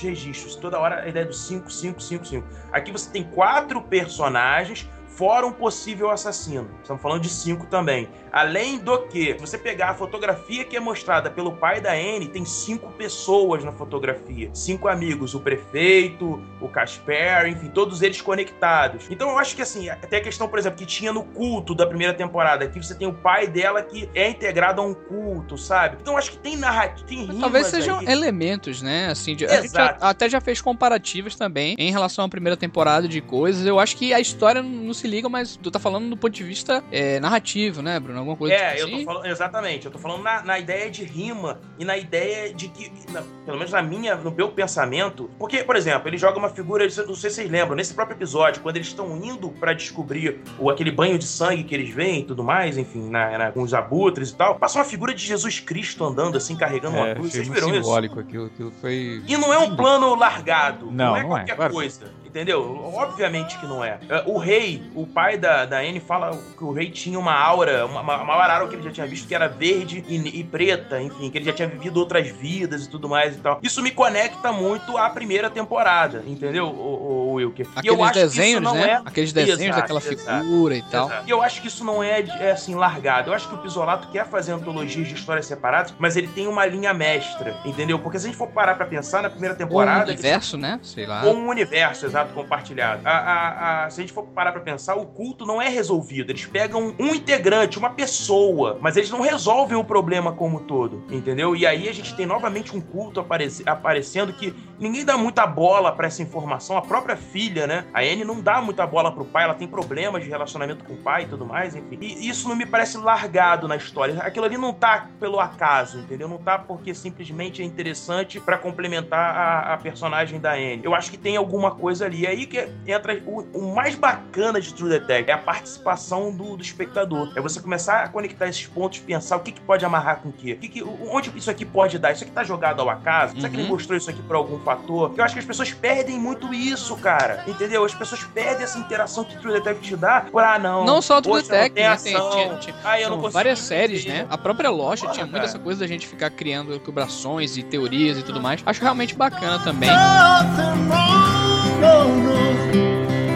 [0.00, 0.54] registros.
[0.54, 2.46] Toda hora a ideia do cinco, cinco, cinco, cinco.
[2.70, 6.68] Aqui você tem quatro personagens, fora um possível assassino.
[6.82, 8.08] Estamos falando de cinco também.
[8.30, 12.28] Além do que, se você pegar a fotografia que é mostrada pelo pai da Anne,
[12.28, 14.50] tem cinco pessoas na fotografia.
[14.52, 19.06] Cinco amigos, o prefeito, o Casper, enfim, todos eles conectados.
[19.10, 21.86] Então eu acho que assim, até a questão, por exemplo, que tinha no culto da
[21.86, 25.96] primeira temporada, aqui você tem o pai dela que é integrado a um culto, sabe?
[26.00, 28.06] Então eu acho que tem narrativa, tem rimas Talvez sejam aí.
[28.06, 29.08] elementos, né?
[29.10, 33.08] Assim, de, a gente já- até já fez comparativas também em relação à primeira temporada
[33.08, 33.64] de coisas.
[33.66, 36.32] Eu acho que a história não, não se liga, mas tu tá falando do ponto
[36.34, 38.18] de vista é, narrativo, né, Bruno?
[38.18, 39.04] Alguma coisa É, tipo eu tô assim?
[39.04, 42.90] falando, exatamente, eu tô falando na, na ideia de rima e na ideia de que,
[43.12, 46.84] na- pelo menos na minha, no meu pensamento, porque, por exemplo, ele joga uma figura,
[46.84, 50.68] não sei se vocês lembram, nesse próprio episódio, quando eles estão indo pra descobrir o,
[50.70, 53.72] aquele banho de sangue que eles veem e tudo mais, enfim, na, na- com os
[53.72, 57.28] abutres e tal, passa uma figura de Jesus Cristo andando assim, carregando uma É, cruz,
[57.28, 57.84] achei vocês viram isso?
[57.84, 59.22] simbólico aquilo, aquilo foi...
[59.26, 60.86] E não é um plano largado.
[60.86, 62.12] Não, Não, é não é, qualquer claro que coisa.
[62.36, 62.92] Entendeu?
[62.94, 63.98] Obviamente que não é.
[64.10, 67.86] É, O rei, o pai da, da Anne, fala que o rei tinha uma aura,
[67.86, 71.30] uma, uma, aura que ele já tinha visto que era verde e, e preta, enfim,
[71.30, 73.58] que ele já tinha vivido outras vidas e tudo mais e tal.
[73.62, 77.66] Isso me conecta muito à primeira temporada, entendeu, o, o Wilker?
[77.84, 78.90] Eu Aqueles desenhos, né?
[78.90, 80.42] é- Aqueles desenhos Exato, daquela exato.
[80.44, 81.06] figura e tal.
[81.06, 81.24] Exato.
[81.26, 83.30] E eu acho que isso não é, é, assim, largado.
[83.30, 86.66] Eu acho que o Pisolato quer fazer antologias de histórias separadas, mas ele tem uma
[86.66, 87.98] linha mestra, entendeu?
[87.98, 90.10] Porque se a gente for parar pra pensar na primeira Ou um temporada.
[90.10, 90.78] universo, né?
[90.82, 91.24] Sei lá.
[91.24, 93.02] Ou um universo, exato, compartilhado.
[93.04, 96.30] A- a- a- se a gente for parar pra pensar, o culto não é resolvido.
[96.30, 101.04] Eles pegam um integrante, uma pessoa, mas eles não resolvem o problema como um todo,
[101.10, 101.54] entendeu?
[101.54, 105.92] E aí a gente tem novamente um culto aparece- aparecendo que ninguém dá muita bola
[105.92, 106.76] pra essa informação.
[106.76, 107.84] A própria filha, né?
[107.92, 110.96] A Anne não dá muita bola pro pai, ela tem problemas de relacionamento com o
[110.96, 111.98] pai e tudo mais, enfim.
[112.00, 114.18] E isso não me parece largado na história.
[114.20, 116.28] Aquilo ali não tá pelo acaso, entendeu?
[116.28, 120.80] Não tá porque simplesmente é interessante pra complementar a, a personagem da Anne.
[120.82, 122.26] Eu acho que tem alguma coisa ali.
[122.26, 126.62] Aí que entra o, o mais bacana de True Detective é a participação do, do
[126.62, 127.32] espectador.
[127.36, 130.32] É você começar a conectar esses pontos, pensar o que, que pode amarrar com o
[130.32, 130.52] quê?
[130.52, 132.12] O que que- onde isso aqui pode dar?
[132.12, 133.34] Isso aqui tá jogado ao acaso?
[133.36, 133.70] Será que ele Uhum.
[133.70, 135.12] mostrou isso aqui por algum fator?
[135.16, 137.15] Eu acho que as pessoas perdem muito isso, cara.
[137.46, 137.84] Entendeu?
[137.84, 140.84] As pessoas perdem essa interação que True Detective te dá por, ah, não.
[140.84, 141.96] Não só o True Detective, tem né?
[141.96, 144.22] Tem- tinha- tinha- Ah, eu não consigo várias séries, entender.
[144.22, 144.26] né?
[144.30, 145.44] A própria Lost Porra, tinha muito cara.
[145.46, 148.62] essa coisa da gente ficar criando elucubrações e teorias e tudo mais.
[148.64, 149.88] Acho realmente bacana também.
[149.90, 151.36] Nothing wrong,
[151.80, 152.44] no, no,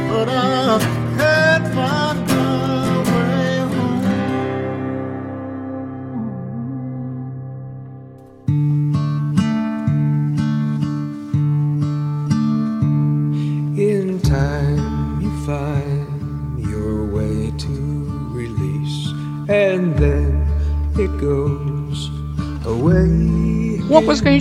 [0.08, 0.78] but I
[1.16, 1.74] find
[2.24, 2.29] my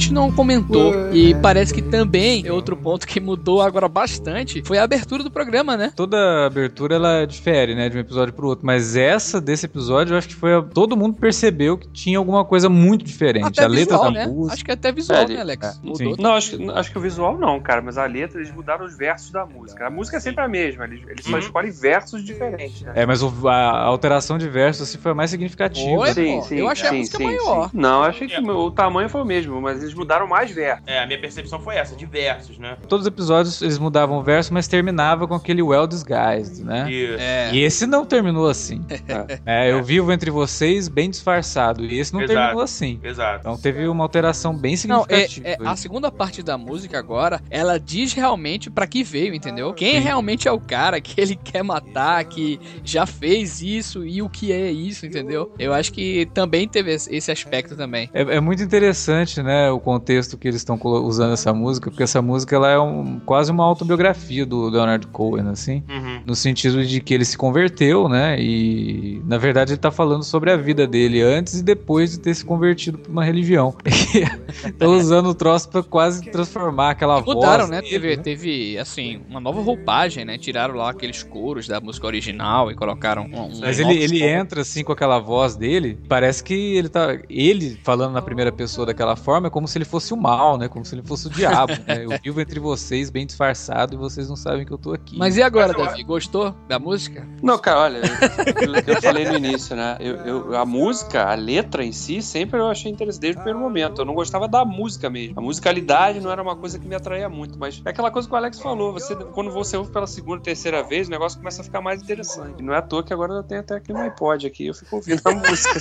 [0.10, 4.78] gente não comentou e parece que também é outro ponto que mudou agora bastante foi
[4.78, 5.92] a abertura do programa, né?
[5.96, 10.18] Toda abertura ela difere, né, de um episódio pro outro, mas essa desse episódio eu
[10.18, 13.46] acho que foi a- todo mundo percebeu que tinha alguma coisa muito diferente.
[13.48, 14.28] Até a letra visual, da né?
[14.28, 14.54] música.
[14.54, 15.68] Acho que até visual, É, né, Alex?
[15.68, 16.16] é, Mudou.
[16.16, 16.22] sim.
[16.22, 19.32] Não, acho, acho que o visual não, cara, mas a letra eles mudaram os versos
[19.32, 19.88] da música.
[19.88, 21.40] A música é sempre a mesma, eles, eles só Uhum.
[21.40, 22.94] escolhem versos diferentes, né?
[22.96, 25.90] É, mas o- a, a alteração de versos assim, foi a mais significativa.
[25.98, 26.14] Foi?
[26.14, 27.70] pô, eu achei a música maior.
[27.74, 30.84] Não, eu achei que o o tamanho foi o mesmo, mas eles mudaram mais versos.
[30.88, 32.78] É, a minha percepção foi essa, diversos, né?
[32.88, 36.90] Todos os episódios eles mudavam o verso, mas terminava com aquele well disguised, né?
[36.90, 37.18] Isso.
[37.20, 37.50] É.
[37.54, 38.84] E esse não terminou assim.
[39.46, 41.84] É, eu vivo entre vocês bem disfarçado.
[41.84, 42.40] E esse não Exato.
[42.40, 43.00] terminou assim.
[43.04, 43.40] Exato.
[43.42, 45.68] Então teve uma alteração bem Não, é, significativa.
[45.68, 49.74] é, a segunda parte da música agora, ela diz realmente pra que veio, entendeu?
[49.74, 50.00] Quem Sim.
[50.00, 54.52] realmente é o cara que ele quer matar, que já fez isso e o que
[54.52, 55.52] é isso, entendeu?
[55.58, 58.10] Eu acho que também teve esse esse aspecto também.
[58.14, 62.22] É, é muito interessante, né, o contexto que eles estão usando essa música, porque essa
[62.22, 66.19] música ela é um, quase uma autobiografia do Leonard Cohen, assim, Uhum.
[66.26, 70.52] No sentido de que ele se converteu, né, e na verdade ele tá falando sobre
[70.52, 73.76] a vida dele antes e depois de ter se convertido pra uma religião.
[74.66, 77.36] Estão usando o troço pra quase transformar aquela voz.
[77.36, 77.82] Mudaram, né?
[77.82, 80.38] Teve, teve, assim, uma nova roupagem, né?
[80.38, 83.46] Tiraram lá aqueles coros da música original e colocaram um.
[83.46, 84.26] um Mas ele, ele som.
[84.26, 87.18] entra assim com aquela voz dele, parece que ele tá.
[87.30, 90.68] Ele falando na primeira pessoa daquela forma é como se ele fosse o mal, né?
[90.68, 91.74] Como se ele fosse o diabo.
[91.88, 92.04] né?
[92.04, 95.18] Eu vivo entre vocês bem disfarçado e vocês não sabem que eu tô aqui.
[95.18, 96.04] Mas e agora, Davi?
[96.10, 97.24] Gostou da música?
[97.44, 98.02] Não, cara, olha,
[98.48, 99.96] aquilo que eu falei no início, né?
[100.00, 103.60] Eu, eu- a música, a letra em si, sempre eu achei interessante desde o primeiro
[103.64, 104.02] momento.
[104.02, 105.36] Eu não gostava da música mesmo.
[105.38, 108.34] A musicalidade não era uma coisa que me atraía muito, mas é aquela coisa que
[108.34, 108.92] o Alex falou.
[108.92, 112.56] Você, quando você ouve pela segunda, terceira vez, o negócio começa a ficar mais interessante.
[112.60, 114.74] E não é à toa que agora eu tenho até aqui no iPod aqui, eu
[114.74, 115.80] fico ouvindo a música.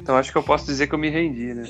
[0.00, 1.64] então acho que eu posso dizer que eu me rendi, né?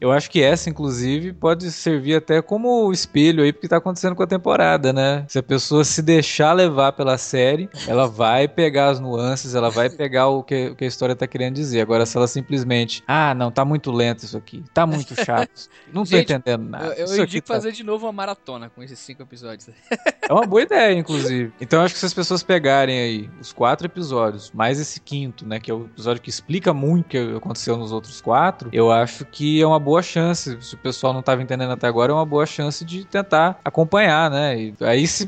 [0.00, 4.14] Eu acho que essa, inclusive, pode servir até como espelho aí pro que tá acontecendo
[4.14, 5.24] com a temporada, né?
[5.38, 9.88] Se a pessoa se deixar levar pela série, ela vai pegar as nuances, ela vai
[9.88, 11.80] pegar o que, o que a história tá querendo dizer.
[11.80, 16.02] Agora, se ela simplesmente, ah, não, tá muito lento isso aqui, tá muito chato, não
[16.02, 16.92] tô Gente, entendendo nada.
[16.96, 19.70] eu eu indico tá- fazer de novo uma maratona com esses cinco episódios.
[20.28, 21.50] É uma boa ideia, inclusive.
[21.58, 25.58] Então, acho que se as pessoas pegarem aí os quatro episódios, mais esse quinto, né,
[25.58, 29.24] que é o episódio que explica muito o que aconteceu nos outros quatro, eu acho
[29.24, 30.58] que é uma boa chance.
[30.60, 34.30] Se o pessoal não tava entendendo até agora, é uma boa chance de tentar acompanhar,
[34.30, 34.60] né?
[34.60, 35.27] E aí, se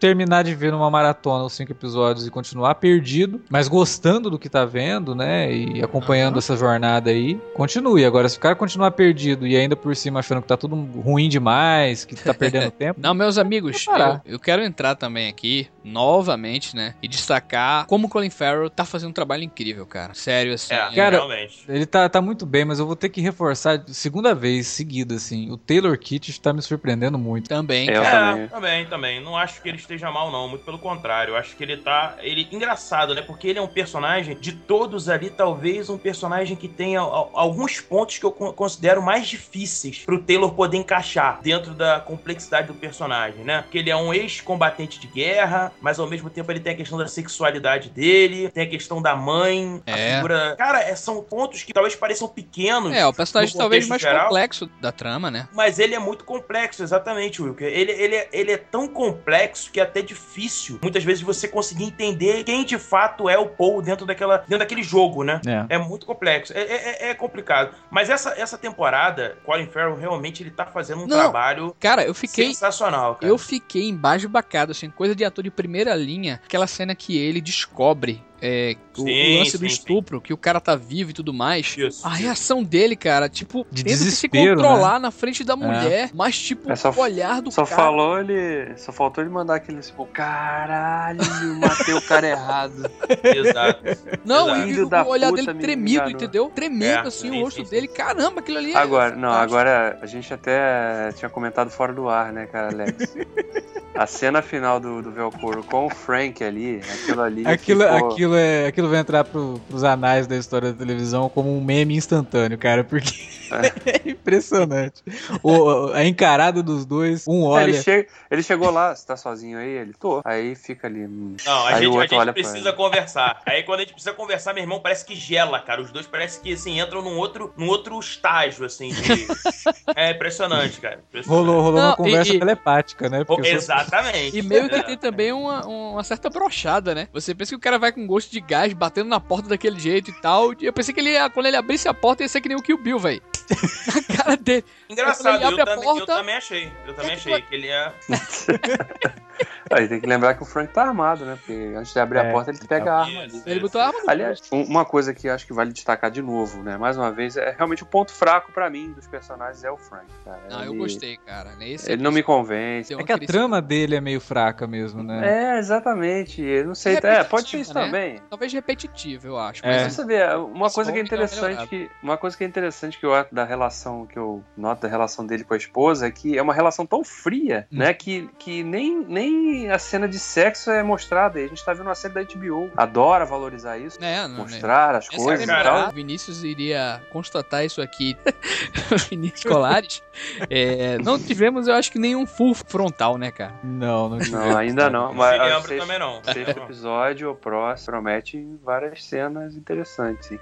[0.00, 4.48] terminar de ver numa maratona os cinco episódios e continuar perdido, mas gostando do que
[4.48, 5.52] tá vendo, né?
[5.52, 8.04] E acompanhando essa jornada aí, continue.
[8.04, 11.28] Agora, se o cara continuar perdido e ainda por cima achando que tá tudo ruim
[11.28, 12.98] demais, que tá perdendo tempo.
[13.00, 16.94] Não, meus amigos, eu, eu quero entrar também aqui, novamente, né?
[17.02, 20.14] E destacar como o Colin Farrell tá fazendo um trabalho incrível, cara.
[20.14, 20.72] Sério, assim.
[20.72, 21.64] É, Cara, realmente.
[21.68, 25.50] Ele tá, tá muito bem, mas eu vou ter que reforçar segunda vez seguida, assim.
[25.50, 27.48] O Taylor Kitsch tá me surpreendendo muito.
[27.48, 28.10] Também, cara.
[28.10, 28.44] também.
[28.44, 29.20] É, também, também.
[29.22, 30.48] Não acho que ele esteja mal, não.
[30.48, 31.32] Muito pelo contrário.
[31.32, 32.14] Eu acho que ele tá.
[32.20, 32.48] Ele.
[32.52, 33.22] Engraçado, né?
[33.22, 37.80] Porque ele é um personagem, de todos ali, talvez um personagem que tenha al- alguns
[37.80, 42.74] pontos que eu con- considero mais difíceis pro Taylor poder encaixar dentro da complexidade do
[42.74, 43.62] personagem, né?
[43.62, 46.98] Porque ele é um ex-combatente de guerra, mas ao mesmo tempo ele tem a questão
[46.98, 50.14] da sexualidade dele, tem a questão da mãe, a É.
[50.16, 50.54] figura.
[50.56, 52.92] Cara, é- são pontos que talvez pareçam pequenos.
[52.94, 54.28] É, o personagem talvez mais geral.
[54.28, 55.48] complexo da trama, né?
[55.52, 57.68] Mas ele é muito complexo, exatamente, Wilker.
[57.68, 61.84] Ele, ele, é- ele é tão complexo que é até difícil, muitas vezes, você conseguir
[61.84, 65.40] entender quem de fato é o Paul dentro, daquela, dentro daquele jogo, né?
[65.46, 65.74] É.
[65.76, 67.74] É muito complexo, é, é- é complicado.
[67.90, 72.14] Mas essa, essa temporada, Colin Farrell realmente ele tá fazendo um Não, trabalho Cara, eu
[72.14, 72.46] fiquei.
[72.46, 73.26] sensacional, cara.
[73.30, 76.40] Eu fiquei embasbacado, assim, coisa de ator de primeira linha.
[76.44, 80.36] Aquela cena que ele descobre é, o, o Sim, lance do sim, estupro, que o
[80.36, 81.76] cara tá vivo e tudo mais.
[81.76, 82.06] Isso.
[82.06, 86.38] A reação dele, cara, tipo, De tenta se desespero, controlar na frente da mulher, mas,
[86.38, 87.76] tipo, É, só- o olhar do Só cara.
[87.82, 88.72] falou ele.
[88.76, 91.20] Só faltou ele mandar aquele tipo, caralho,
[91.58, 92.90] matei o cara errado.
[93.24, 93.82] Exato.
[94.24, 94.68] Não, Exato.
[94.68, 96.10] e o, o olhar dele tremido, enganou.
[96.10, 96.48] entendeu?
[96.54, 97.88] Tremendo, É, assim, sim, o rosto sim, dele.
[97.88, 102.32] Caramba, aquilo ali é Agora, não, agora a gente até tinha comentado fora do ar,
[102.32, 103.14] né, cara, Alex?
[104.00, 107.46] A cena final do, do Velcoro com o Frank ali, aquilo ali.
[107.46, 111.54] Aquilo, ficou- aquilo, é, aquilo vai entrar pro, pros anais da história da televisão como
[111.54, 113.12] um meme instantâneo, cara, porque
[113.56, 115.02] é impressionante.
[115.42, 117.82] O, a encarada dos dois, um É, ele, olha.
[117.82, 119.68] che- ele chegou lá, você tá sozinho aí?
[119.70, 120.20] Ele, tô.
[120.24, 121.00] Aí fica ali.
[121.06, 121.36] hum.
[121.44, 122.72] Não, a Aí o gente, a gente precisa ele.
[122.76, 123.40] conversar.
[123.46, 125.80] Aí quando a gente precisa conversar, meu irmão, parece que gela, cara.
[125.82, 128.90] Os dois parece que assim, entram num outro, num outro estágio, assim.
[128.90, 129.26] de-
[129.96, 131.00] É impressionante, cara.
[131.08, 131.46] Impressionante.
[131.46, 133.24] Rolou, rolou Não, uma conversa e- e- telepática, né?
[133.24, 134.36] Porque exatamente.
[134.38, 134.82] E meio que É.
[134.82, 137.08] tem também uma, uma certa brochada, né?
[137.12, 140.10] Você pensa que o cara vai com gosto de gás, batendo na porta daquele jeito
[140.10, 140.52] e tal.
[140.60, 142.62] E eu pensei que ele quando ele abrisse a porta, ia ser que nem o
[142.62, 143.22] Kill Bill, velho.
[144.10, 144.64] na cara dele.
[144.88, 146.72] Engraçado, eu, abre a também, eu também achei.
[146.86, 147.92] Eu também É achei que- que ele é.
[149.70, 151.36] Aí tem que lembrar que o Frank tá armado, né?
[151.36, 153.36] Porque antes de abrir É, a porta, ele pega a arma ali.
[153.36, 156.20] Isso, Ele botou a arma Aliás, um- uma coisa que acho que vale destacar de
[156.22, 156.76] novo, né?
[156.76, 160.06] Mais uma vez, é realmente o ponto fraco pra mim dos personagens é o Frank,
[160.24, 160.40] cara.
[160.50, 161.54] Não, eu Ele- gostei, cara.
[161.56, 162.92] Nesse Ele não me convence.
[162.92, 165.54] É que a trama dele é meio fraca mesmo, né?
[165.54, 166.42] É, exatamente.
[166.42, 166.96] Eu não sei.
[166.96, 167.84] É É, pode ser isso né?
[167.84, 168.20] também.
[168.28, 169.64] Talvez repetitivo, eu acho.
[169.64, 169.84] É.
[169.84, 172.98] Mas Você vê, uma Esse coisa que é interessante que uma coisa que é interessante
[172.98, 176.10] que eu acho da relação que eu noto da relação dele com a esposa é
[176.10, 177.78] que é uma relação tão fria, Hum.
[177.78, 179.29] né, que, que nem, nem
[179.72, 181.38] a cena de sexo é mostrada.
[181.38, 182.70] A gente tá vendo uma série da HBO.
[182.76, 184.36] Adora valorizar isso, É, não, né?
[184.42, 185.88] mostrar as Essa coisas é e a tal.
[185.88, 188.16] o Vinícius iria constatar isso aqui.
[189.10, 190.02] Vinícius Colares.
[190.48, 193.54] É, não tivemos, eu acho que nenhum full frontal, né, cara?
[193.62, 194.32] Não, não tive.
[194.32, 195.08] Não, ainda não.
[195.08, 196.22] Não Mas me o lembro sexto, também, não.
[196.24, 200.38] sexto episódio, o próximo, promete várias cenas interessantes.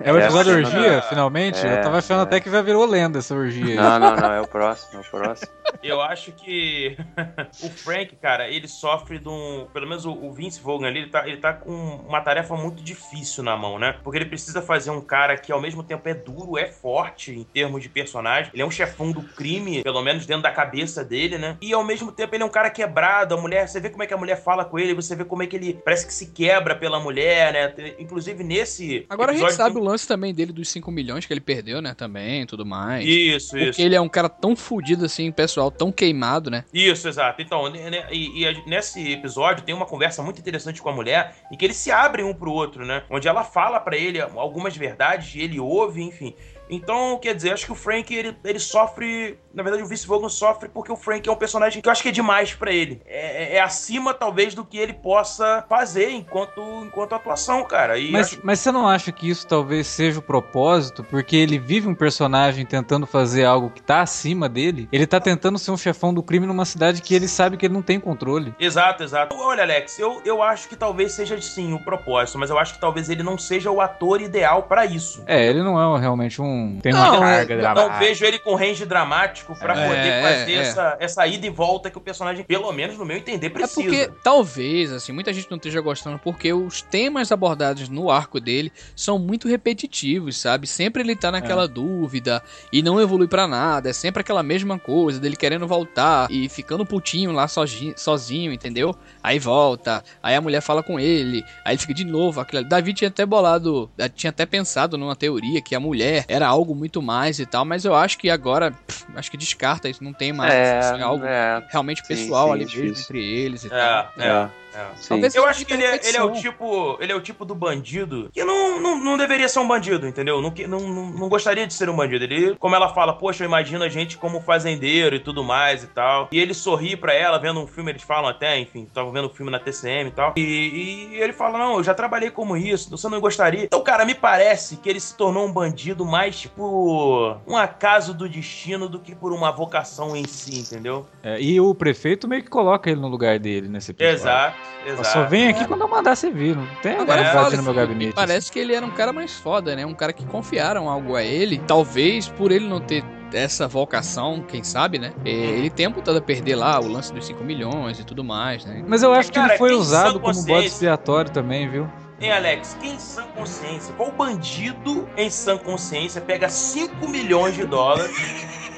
[0.00, 1.66] É o episódio da É, orgia, é, finalmente?
[1.66, 2.22] é, eu tava achando é.
[2.22, 3.74] até que vai virou lenda essa orgia aí.
[3.76, 4.32] Não, não, não.
[4.32, 5.48] É o próximo, é o próximo.
[5.82, 6.96] Eu acho que
[7.62, 9.66] o Frank, cara, ele sofre de um.
[9.72, 11.72] Pelo menos o, Vince Vaughn ali, ele tá, ele tá com
[12.08, 13.94] uma tarefa muito difícil na mão, né?
[14.02, 17.44] Porque ele precisa fazer um cara que ao mesmo tempo é duro, é forte em
[17.44, 18.50] termos de personagem.
[18.52, 21.56] Ele é um chefão do crime, pelo menos dentro da cabeça dele, né?
[21.60, 23.34] E ao mesmo tempo ele é um cara quebrado.
[23.34, 25.44] A mulher, você vê como é que a mulher fala com ele, você vê como
[25.44, 27.94] é que ele parece que se quebra pela mulher, né?
[27.98, 29.06] Inclusive nesse.
[29.08, 31.80] Agora a gente sabe tem- o lance também dele dos 5 milhões que ele perdeu,
[31.80, 31.94] né?
[31.94, 33.06] Também, tudo mais.
[33.06, 33.80] Isso, Porque isso.
[33.80, 36.64] ele é um cara tão fudido assim, pessoal, pessoal tão queimado, né?
[36.72, 37.40] Isso, exato.
[37.42, 41.56] Então, né, e, e nesse episódio tem uma conversa muito interessante com a mulher e
[41.56, 43.02] que eles se abrem um pro outro, né?
[43.10, 46.34] Onde ela fala pra ele algumas verdades e ele ouve, enfim.
[46.68, 49.38] Então, quer dizer, acho que o Frank, ele, ele sofre.
[49.54, 52.02] Na verdade, o Vince Vaughn sofre porque o Frank é um personagem que eu acho
[52.02, 53.00] que é demais pra ele.
[53.06, 57.96] É, é- é acima, talvez, do que ele possa fazer enquanto, enquanto atuação, cara.
[57.98, 61.02] E Mas, acho- mas você não acha que isso talvez seja o propósito?
[61.04, 64.88] Porque ele vive um personagem tentando fazer algo que tá acima dele.
[64.92, 67.72] Ele tá tentando ser um chefão do crime numa cidade que ele sabe que ele
[67.74, 68.54] não tem controle.
[68.58, 69.34] Exato, exato.
[69.36, 72.80] Olha, Alex, eu, eu acho que talvez seja sim o propósito, mas eu acho que
[72.80, 75.22] talvez ele não seja o ator ideal pra isso.
[75.26, 76.55] É, ele não é realmente um.
[76.82, 77.92] Tem Não, uma carga não, dramática.
[77.92, 80.56] não vejo ele com range dramático pra É, poder fazer é.
[80.56, 83.82] Essa, essa ida e volta que o personagem, pelo menos no meu entender, É precisa.
[83.82, 88.72] porque, talvez, assim, muita gente não esteja gostando porque os temas abordados no arco dele
[88.94, 90.66] são muito repetitivos, sabe?
[90.66, 92.42] Sempre ele tá naquela dúvida
[92.72, 93.90] e não evolui pra nada.
[93.90, 98.94] É sempre aquela mesma coisa dele querendo voltar e ficando putinho lá sozinho, sozinho entendeu?
[99.22, 102.40] Aí volta, aí a mulher fala com ele, aí ele fica de novo.
[102.40, 102.68] Aquilo ali.
[102.68, 107.02] Davi tinha até bolado, tinha até pensado numa teoria que a mulher era algo muito
[107.02, 110.32] mais e tal, mas eu acho que agora, pff, acho que descarta isso, não tem
[110.32, 110.52] mais.
[110.52, 113.02] assim, algo é, realmente Sim, pessoal sim, ali mesmo difícil.
[113.04, 113.78] entre eles e tal.
[113.78, 114.50] É, é, é.
[114.76, 115.28] É.
[115.34, 116.98] Eu acho que ele é, ele é o tipo.
[117.00, 120.40] Ele é o tipo do bandido que não, não, não deveria ser um bandido, entendeu?
[120.40, 122.24] Não, não, não, gostaria de ser um bandido.
[122.24, 125.86] Ele, como ela fala, poxa, eu imagino a gente como fazendeiro e tudo mais e
[125.86, 126.28] tal.
[126.30, 129.30] E ele sorri pra ela, vendo um filme, eles falam até, enfim, estavam vendo um
[129.30, 130.34] filme na TCM e tal.
[130.36, 133.64] E, e ele fala: Não, eu já trabalhei como isso, você não gostaria.
[133.64, 138.28] Então, cara, me parece que ele se tornou um bandido mais tipo um acaso do
[138.28, 141.06] destino do que por uma vocação em si, entendeu?
[141.22, 144.16] É, e o prefeito meio que coloca ele no lugar dele nesse episódio.
[144.16, 145.08] Exato, Eu exato.
[145.08, 146.54] Só vem aqui quando eu mandar você vir.
[146.56, 148.06] Não tem Agora É, invadindo fala, meu assim, gabinete.
[148.06, 149.84] me parece que ele era um cara mais foda, né?
[149.84, 151.58] Um cara que confiaram algo a ele.
[151.66, 155.12] Talvez por ele não ter essa vocação, quem sabe, né?
[155.24, 158.64] É, Ele tem amputado a perder lá o lance dos 5 milhões e tudo mais,
[158.64, 158.84] né?
[158.86, 161.90] Mas eu acho que Cara, ele foi usado como bode expiatório também, viu?
[162.20, 162.76] Hein, Alex?
[162.80, 163.92] Quem em sã consciência?
[163.94, 168.10] Qual bandido em sã consciência pega 5 milhões de dólares,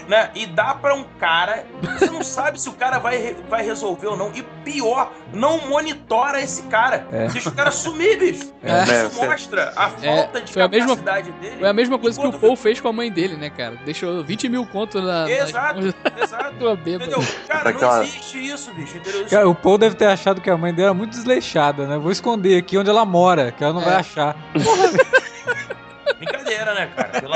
[0.09, 0.31] né?
[0.35, 1.65] E dá pra um cara.
[1.99, 4.33] Você não sabe se o cara vai, vai resolver ou não.
[4.35, 7.07] E pior, não monitora esse cara.
[7.13, 7.29] É.
[7.29, 8.53] Deixa o cara sumir, bicho.
[8.63, 8.83] É.
[9.07, 11.57] Isso É, mostra a É, falta de foi a mesma- capacidade dele.
[11.59, 13.77] Foi a mesma coisa que o Enquanto- Paul fez com a mãe dele, né, cara?
[13.85, 15.31] Deixou 20 mil conto na.
[15.31, 16.55] Exato, mãos exato.
[16.89, 17.23] Entendeu?
[17.47, 18.97] Cara, não Aquela- existe isso, bicho.
[18.97, 19.21] Entendeu?
[19.23, 21.99] Isso- Cara, o Paul deve ter achado que a mãe dele era muito desleixada, né?
[21.99, 23.85] Vou esconder aqui onde ela mora, que ela não É.
[23.85, 24.37] vai achar.
[24.53, 25.05] Brincadeira,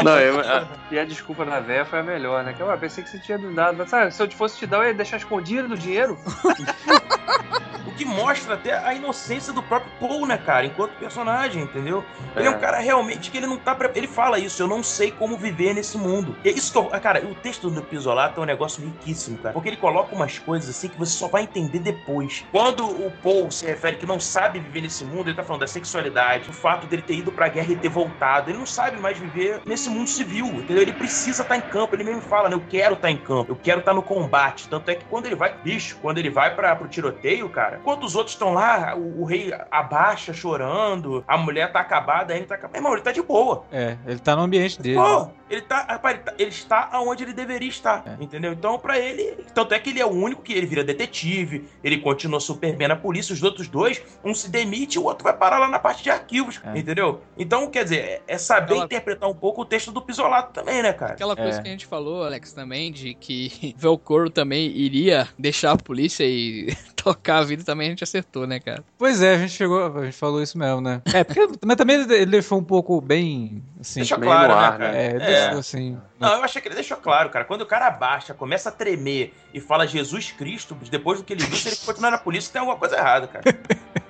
[0.05, 2.53] Não, eu- a- e a desculpa da véia foi a melhor, né?
[2.53, 3.77] Que eu pensei que você tinha me dado.
[3.77, 6.19] Mas, sabe, se eu fosse te dar, eu ia deixar escondido o dinheiro.
[7.93, 10.65] O que mostra até a inocência do próprio Paul, né, cara?
[10.65, 12.03] Enquanto personagem, entendeu?
[12.35, 12.59] Ele é um É.
[12.59, 13.75] cara realmente que ele não tá.
[13.75, 13.91] Pre...
[13.95, 16.35] Ele fala isso, eu não sei como viver nesse mundo.
[16.43, 16.85] E é isso que eu.
[17.03, 19.53] Cara, o texto do Pisolato é um negócio riquíssimo, cara.
[19.53, 22.45] Porque ele coloca umas coisas assim que você só vai entender depois.
[22.51, 25.67] Quando o Paul se refere que não sabe viver nesse mundo, ele tá falando da
[25.67, 28.51] sexualidade, o fato dele ter ido pra guerra e ter voltado.
[28.51, 30.81] Ele não sabe mais viver nesse mundo civil, entendeu?
[30.83, 31.95] Ele precisa estar em campo.
[31.95, 32.55] Ele mesmo fala, né?
[32.55, 34.69] Eu quero estar em campo, eu quero estar no combate.
[34.69, 38.05] Tanto é que quando ele vai, bicho, quando ele vai para pro tiroteio, cara, enquanto
[38.05, 42.55] os outros estão lá, o, o rei abaixa chorando, a mulher tá acabada, ele tá
[42.55, 42.73] acabado.
[42.73, 43.65] Meu irmão, ele tá de boa.
[43.73, 44.95] É, ele tá no ambiente dele.
[44.97, 48.23] Pô, ele tá, rapaz, ele tá, ele está aonde ele deveria estar, É.
[48.23, 48.53] entendeu?
[48.53, 51.99] Então, pra ele, tanto é que ele é o único que ele vira detetive, ele
[51.99, 55.33] continua super bem na polícia, os outros dois, um se demite e o outro vai
[55.37, 56.79] parar lá na parte de arquivos, É.
[56.79, 57.21] entendeu?
[57.37, 60.83] Então, quer dizer, é- é saber Aquela- interpretar um pouco o texto do Pisolato também,
[60.83, 61.13] né, cara?
[61.15, 61.63] Aquela coisa É.
[61.63, 66.75] que a gente falou, Alex, também, de que Velcoro também iria deixar a polícia e
[67.03, 68.85] tocar a vida, também a gente acertou, né, cara?
[68.97, 71.03] Pois é, a gente chegou, a gente falou isso mesmo, né?
[71.13, 74.79] É, porque, mas também ele deixou um pouco bem, assim, Deixa meio claro, né, ar,
[74.79, 74.97] cara?
[74.97, 75.19] é, É.
[75.19, 77.45] deixou assim, Não, eu achei que ele deixou claro, cara.
[77.45, 81.45] Quando o cara abaixa, começa a tremer e fala Jesus Cristo, depois do que ele
[81.45, 83.45] disse, ele continuar na polícia, tem alguma coisa errada, cara.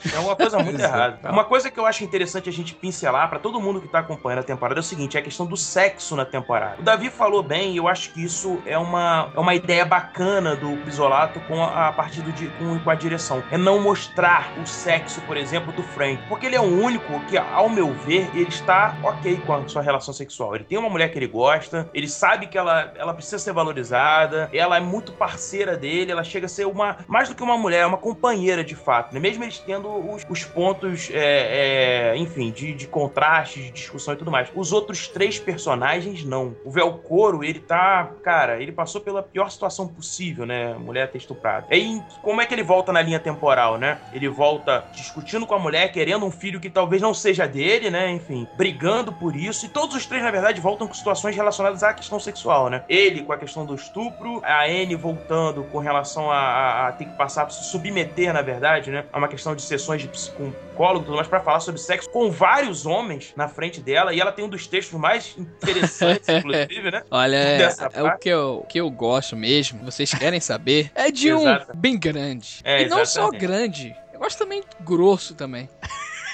[0.03, 1.31] Tem alguma coisa muito errada.
[1.31, 4.41] Uma coisa que eu acho interessante a gente pincelar pra todo mundo que tá acompanhando
[4.41, 6.77] a temporada é o seguinte: é a questão do sexo na temporada.
[6.81, 10.57] O Davi falou bem, e eu acho que isso é uma, é uma ideia bacana
[10.57, 13.43] do Pisolato com a, a partir do com, com a direção.
[13.51, 16.21] É não mostrar o sexo, por exemplo, do Frank.
[16.29, 19.83] Porque ele é o único que, ao meu ver, ele está ok com a sua
[19.83, 20.55] relação sexual.
[20.55, 24.49] Ele tem uma mulher que ele gosta, ele sabe que ela, ela precisa ser valorizada,
[24.53, 27.81] ela é muito parceira dele, ela chega a ser uma mais do que uma mulher,
[27.81, 29.21] é uma companheira de fato, né?
[29.21, 34.17] Mesmo eles tendo os, os pontos, é, é, enfim, de, de contraste, de discussão e
[34.17, 34.49] tudo mais.
[34.55, 36.57] Os outros três personagens, não.
[36.65, 38.11] O Velcoro, ele tá.
[38.23, 40.75] Cara, ele passou pela pior situação possível, né?
[40.75, 41.67] Mulher ter estuprado.
[41.71, 43.99] E aí, como é que ele volta na linha temporal, né?
[44.13, 48.11] Ele volta discutindo com a mulher, querendo um filho que talvez não seja dele, né?
[48.11, 49.52] Enfim, brigando por isso.
[49.61, 52.85] E todos os três, na verdade, voltam com situações relacionadas à questão sexual, né?
[52.89, 57.07] Ele com a questão do estupro, a Anne voltando com relação a, a, a ter
[57.07, 59.05] que passar, se submeter, na verdade, né?
[59.13, 62.31] A uma questão de sessões de psicólogo e tudo mais pra falar sobre sexo com
[62.31, 64.15] vários homens na frente dela.
[64.15, 67.03] E ela tem um dos textos mais interessantes, inclusive, né?
[67.11, 71.33] Olha, é, é o que eu, que eu gosto mesmo, vocês querem saber, é de
[71.33, 71.77] um Exato.
[71.77, 72.61] bem grande.
[72.65, 73.41] É, e não só exatamente.
[73.41, 75.69] grande, eu gosto também grosso também.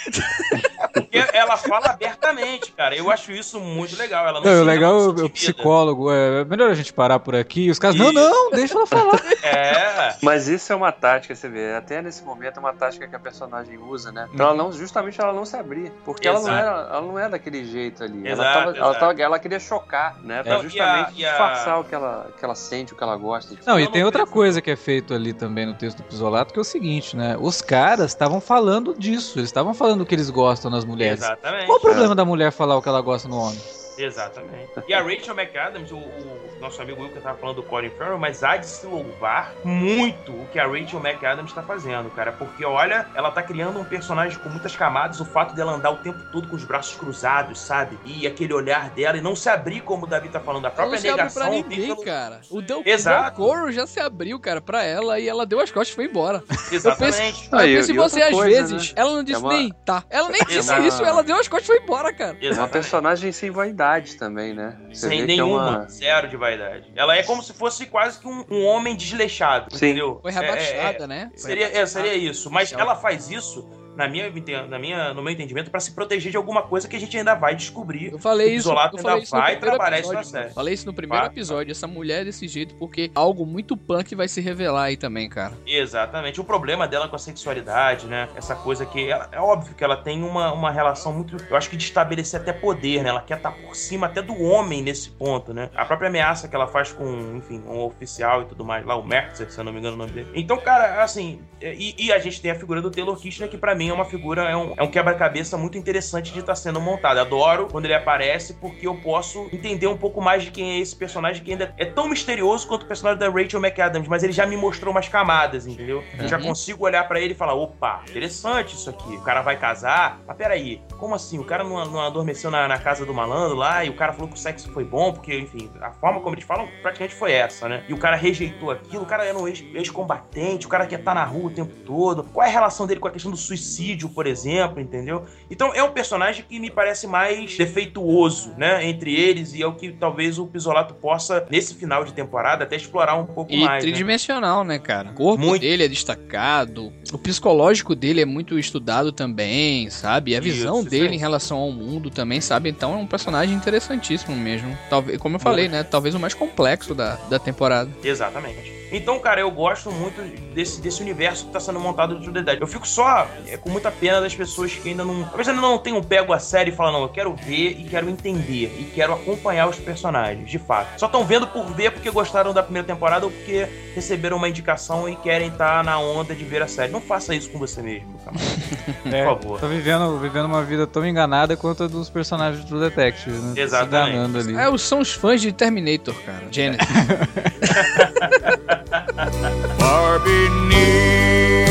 [0.92, 2.94] Porque ela fala abertamente, cara.
[2.96, 4.26] Eu acho isso muito legal.
[4.26, 6.10] Ela não Não, o legal é o- psicólogo.
[6.12, 7.66] É melhor a gente parar por aqui.
[7.66, 9.18] e Os caras, não, não, deixa ela falar.
[9.42, 10.16] É.
[10.22, 11.74] Mas isso é uma tática, você vê.
[11.74, 14.28] Até nesse momento é uma tática que a personagem usa, né?
[14.36, 15.90] Pra ela não, justamente ela não se abrir.
[16.04, 18.26] Porque ela não, era, ela não é daquele jeito ali.
[18.26, 20.42] ela, Exato, tava, ela, tava- ela queria chocar, né?
[20.42, 22.96] Pra Não, e a- justamente e a- disfarçar o que ela, que ela sente, o
[22.96, 23.54] que ela gosta.
[23.66, 26.58] Não, e tem outra coisa que é feito ali também no texto do Pisolato, que
[26.58, 27.36] é o seguinte, né?
[27.40, 31.20] Os caras estavam falando disso, eles estavam falando o que eles gostam nas mulheres.
[31.20, 31.66] Exatamente.
[31.66, 33.58] Qual o problema da mulher falar o que ela gosta no homem?
[33.98, 34.70] Exatamente.
[34.86, 38.18] E a Rachel McAdams, o, o nosso amigo Will que tava falando do Colin Farrell,
[38.18, 42.32] mas há de se louvar muito o que a Rachel McAdams tá fazendo, cara.
[42.32, 45.96] Porque, olha, ela tá criando um personagem com muitas camadas, o fato dela andar o
[45.98, 47.98] tempo todo com os braços cruzados, sabe?
[48.04, 50.74] E aquele olhar dela e não se abrir, como o Davi tá falando, a Ela
[50.76, 51.42] própria não se abre negação.
[51.42, 52.40] pra ninguém, pelo- cara.
[52.50, 53.40] O Del, Exato.
[53.42, 55.94] o Del Coro já se abriu, cara, pra ela e ela deu as costas e
[55.94, 56.42] foi embora.
[56.72, 57.48] Exatamente.
[57.52, 58.88] Eu e- penso em e outra você às coisa, vezes.
[58.88, 58.94] né?
[59.00, 60.04] Ela não disse É uma- nem tá.
[60.10, 62.32] Ela nem disse uma- isso, ela deu as costas e foi embora, cara.
[62.32, 62.72] É uma Exatamente.
[62.72, 63.87] personagem sem vaidade
[64.18, 64.76] também, né?
[64.92, 66.92] Você Sem é nenhuma, uma- zero de vaidade.
[66.94, 69.86] Ela é como se fosse quase que um, um homem desleixado, Sim.
[69.86, 70.18] entendeu?
[70.22, 71.30] Foi É- é- rebaixada, é- né?
[71.34, 72.50] Seria, é, seria isso.
[72.50, 73.68] Mas ela faz isso,
[73.98, 74.30] na minha,
[74.68, 77.34] na minha, no meu entendimento, pra se proteger de alguma coisa que a gente ainda
[77.34, 78.12] vai descobrir.
[78.12, 80.40] Eu falei isso, Isolato eu ainda vai trabalhar isso na episódio.
[80.42, 80.54] série.
[80.54, 81.72] Falei isso no primeiro Vai, episódio.
[81.72, 85.52] Essa mulher é desse jeito porque algo muito punk vai se revelar aí também, cara.
[85.66, 86.40] Exatamente.
[86.40, 88.28] O problema dela com a sexualidade, né?
[88.36, 89.10] Essa coisa que.
[89.10, 91.36] ela- é óbvio que ela tem uma, uma relação muito.
[91.50, 93.10] Eu acho que de estabelecer até poder, né?
[93.10, 95.70] Ela quer estar por cima até do homem nesse ponto, né?
[95.74, 99.04] A própria ameaça que ela faz com, enfim, um oficial e tudo mais, lá, o
[99.04, 100.28] Mercer, se eu não me engano o nome dele.
[100.34, 101.40] Então, cara, assim.
[101.60, 104.04] E, e a gente tem a figura do Taylor Kitchener, que pra mim é uma
[104.04, 107.18] figura, é um, é um quebra-cabeça muito interessante de estar sendo montado.
[107.18, 110.94] Adoro quando ele aparece, porque eu posso entender um pouco mais de quem é esse
[110.96, 114.46] personagem, que ainda é tão misterioso quanto o personagem da Rachel McAdams, mas ele já
[114.46, 116.02] me mostrou umas camadas, entendeu?
[116.18, 116.44] Eu já Uhum.
[116.44, 119.16] consigo olhar pra ele e falar: opa, interessante isso aqui.
[119.16, 120.20] O cara vai casar.
[120.26, 121.38] Mas peraí, como assim?
[121.38, 124.28] O cara não, não adormeceu na, na casa do malandro lá e o cara falou
[124.28, 127.68] que o sexo foi bom, porque, enfim, a forma como eles falam praticamente foi essa,
[127.68, 127.84] né?
[127.88, 131.14] E o cara rejeitou aquilo, o cara era um ex- ex-combatente, o cara quer estar
[131.14, 132.22] na rua o tempo todo.
[132.24, 133.77] Qual é a relação dele com a questão do suicídio,
[134.08, 135.24] por exemplo, entendeu?
[135.50, 138.84] Então é um personagem que me parece mais defeituoso, né?
[138.86, 142.76] Entre eles, e é o que talvez o Pisolato possa, nesse final de temporada, até
[142.76, 143.84] explorar um pouco E mais.
[143.84, 143.90] né?
[143.90, 145.10] tridimensional, né, cara?
[145.10, 145.62] O corpo Muito.
[145.62, 150.32] dele é destacado, o psicológico dele é muito estudado também, sabe?
[150.32, 151.14] E a visão isso dele aí.
[151.14, 152.68] em relação ao mundo também, sabe?
[152.68, 154.76] Então é um personagem interessantíssimo mesmo.
[154.90, 155.82] Talvez, como eu falei, né?
[155.82, 157.90] Talvez o mais complexo da, da temporada.
[158.02, 158.77] Exatamente.
[158.90, 160.20] Então, cara, eu gosto muito
[160.54, 162.58] desse, desse universo que tá sendo montado de True Dead.
[162.60, 165.24] Eu fico só é, com muita pena das pessoas que ainda não.
[165.24, 168.08] Talvez ainda não tenham pego a série e falam, não, eu quero ver e quero
[168.08, 168.74] entender.
[168.78, 170.98] E quero acompanhar os personagens, de fato.
[170.98, 175.08] Só estão vendo por ver porque gostaram da primeira temporada ou porque receberam uma indicação
[175.08, 176.90] e querem estar na onda de ver a série.
[176.92, 178.36] Não faça isso com você mesmo, cara.
[179.02, 179.60] Por É, favor.
[179.60, 183.52] Tá vivendo, vivendo uma vida tão enganada quanto a dos personagens do Detective, né?
[183.54, 184.10] Se Exatamente.
[184.16, 184.56] enganando ali.
[184.56, 186.44] É, os- são os fãs de Terminator, cara.
[186.50, 186.86] Genesis.
[189.18, 191.66] Far beneath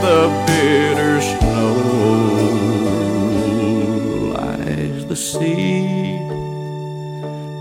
[0.00, 1.74] the bitter snow
[4.32, 6.18] lies the sea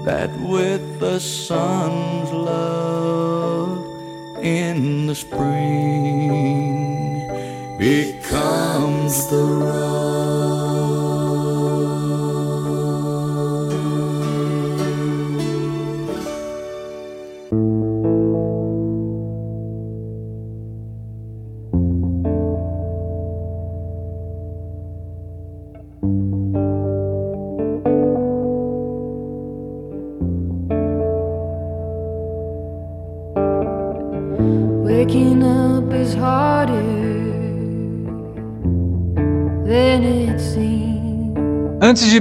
[0.05, 3.87] that with the sun's love
[4.43, 6.27] in the spring
[7.79, 9.82] becomes the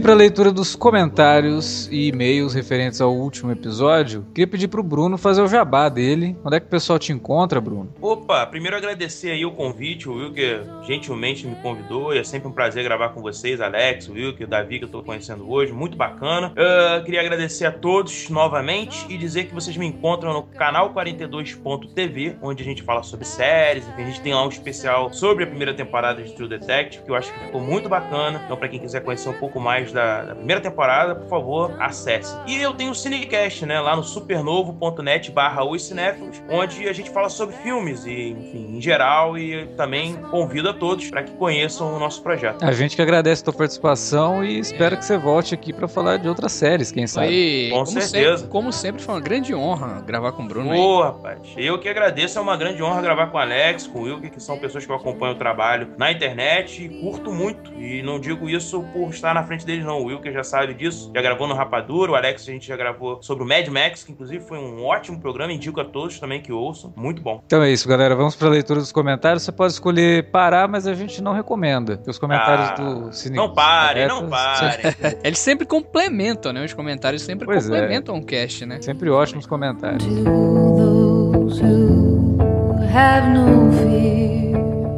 [0.03, 5.17] para a leitura dos comentários e e-mails referentes ao último episódio, queria pedir pro Bruno
[5.17, 6.37] fazer o jabá dele.
[6.45, 7.95] Onde é que o pessoal te encontra, Bruno?
[8.01, 12.83] Opa, primeiro agradecer aí o convite, o Wilker gentilmente me convidou, é sempre um prazer
[12.83, 16.49] gravar com vocês, Alex, o Wilker, o Davi, que eu tô conhecendo hoje, muito bacana.
[16.49, 22.39] Uh, queria agradecer a todos novamente e dizer que vocês me encontram no canal 42.tv,
[22.43, 25.47] onde a gente fala sobre séries, enfim, a gente tem lá um especial sobre a
[25.47, 28.43] primeira temporada de True Detective, que eu acho que ficou muito bacana.
[28.45, 32.35] Então, para quem quiser conhecer um pouco mais da, da, primeira temporada, por favor, acesse.
[32.47, 37.11] E eu tenho o Cinecast, né, lá no supernovo.net barra os cinéfilos, onde a gente
[37.11, 41.95] fala sobre filmes e, enfim, em geral, e também convido a todos para que conheçam
[41.95, 42.65] o nosso projeto.
[42.65, 46.17] A gente que agradece a tua participação e espera que você volte aqui para falar
[46.17, 47.29] de outras séries, quem sabe.
[47.29, 48.37] Foi, Com como certeza.
[48.39, 50.79] Sempre, como sempre, foi uma grande honra gravar com o Bruno aí.
[50.79, 54.03] Ô, rapaz, eu que agradeço, é uma grande honra gravar com o Alex, com o
[54.03, 57.73] Wilker, que são pessoas que eu acompanho o trabalho na internet e curto muito.
[57.75, 60.01] E não digo isso por estar na frente deles, não.
[60.01, 63.23] O Wilker já sabe disso, já gravou no Rapadura, o Alex a gente já gravou
[63.23, 66.53] sobre o Mad Max, que inclusive foi um ótimo programa, indico a todos também que
[66.53, 67.43] ouçam, muito bom.
[67.47, 68.15] Então é isso, galera.
[68.17, 69.43] Vamos para a leitura dos comentários.
[69.43, 72.01] Você pode escolher parar, mas a gente não recomenda.
[72.07, 74.79] Os comentários Ah, do Cine Não parem, não parem.
[75.25, 76.65] Eles sempre complementam, né?
[76.65, 77.71] Os comentários sempre Pois é.
[77.71, 78.81] complementam o cast, né?
[78.81, 80.05] Sempre ótimos comentários.
[80.05, 84.32] To those who have no fear.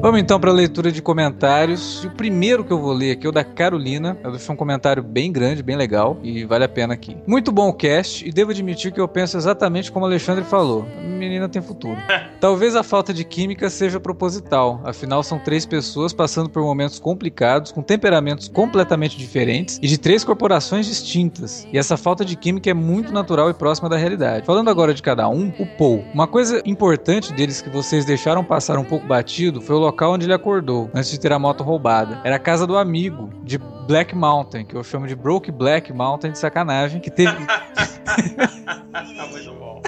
[0.04, 2.04] Vamos então para a leitura de comentários.
[2.04, 4.18] E o primeiro que eu vou ler aqui é o da Carolina.
[4.22, 7.16] Ela deixou um comentário bem grande, bem legal e vale a pena aqui.
[7.26, 10.86] Muito bom o cast e devo admitir que eu penso exatamente como o Alexandre falou.
[10.98, 11.96] A menina tem futuro.
[12.38, 17.72] Talvez a falta de química seja proposital, afinal são três pessoas passando por momentos complicados,
[17.72, 21.66] com temperamentos completamente diferentes e de três corporações distintas.
[21.72, 24.44] E essa falta de química é muito natural e próxima da realidade.
[24.44, 26.04] Falando agora de cada um, o Paul.
[26.12, 30.26] Uma coisa importante deles que vocês deixaram passar um pouco batido foi o local onde
[30.26, 32.20] ele acordou, antes de ter a moto roubada.
[32.24, 36.32] Era a casa do amigo, de Black Mountain, que eu chamo de Broke Black Mountain
[36.32, 37.36] de sacanagem, que teve.
[39.30, 39.82] muito bom.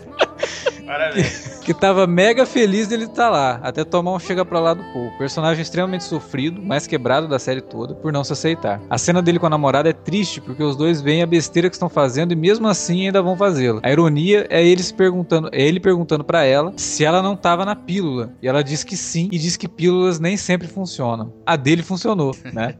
[0.87, 1.59] Parabéns.
[1.66, 5.11] que tava mega feliz dele estar lá, até tomar um chega pra lá do Paul.
[5.18, 8.80] Personagem extremamente sofrido, mais quebrado da série toda, por não se aceitar.
[8.89, 11.74] A cena dele com a namorada é triste, porque os dois veem a besteira que
[11.74, 13.80] estão fazendo e mesmo assim ainda vão fazê-la.
[13.82, 17.64] A ironia é ele se perguntando, é ele perguntando para ela se ela não tava
[17.64, 18.32] na pílula.
[18.41, 21.32] E ela diz que sim, e diz que pílulas nem sempre funcionam.
[21.45, 22.76] A dele funcionou, né?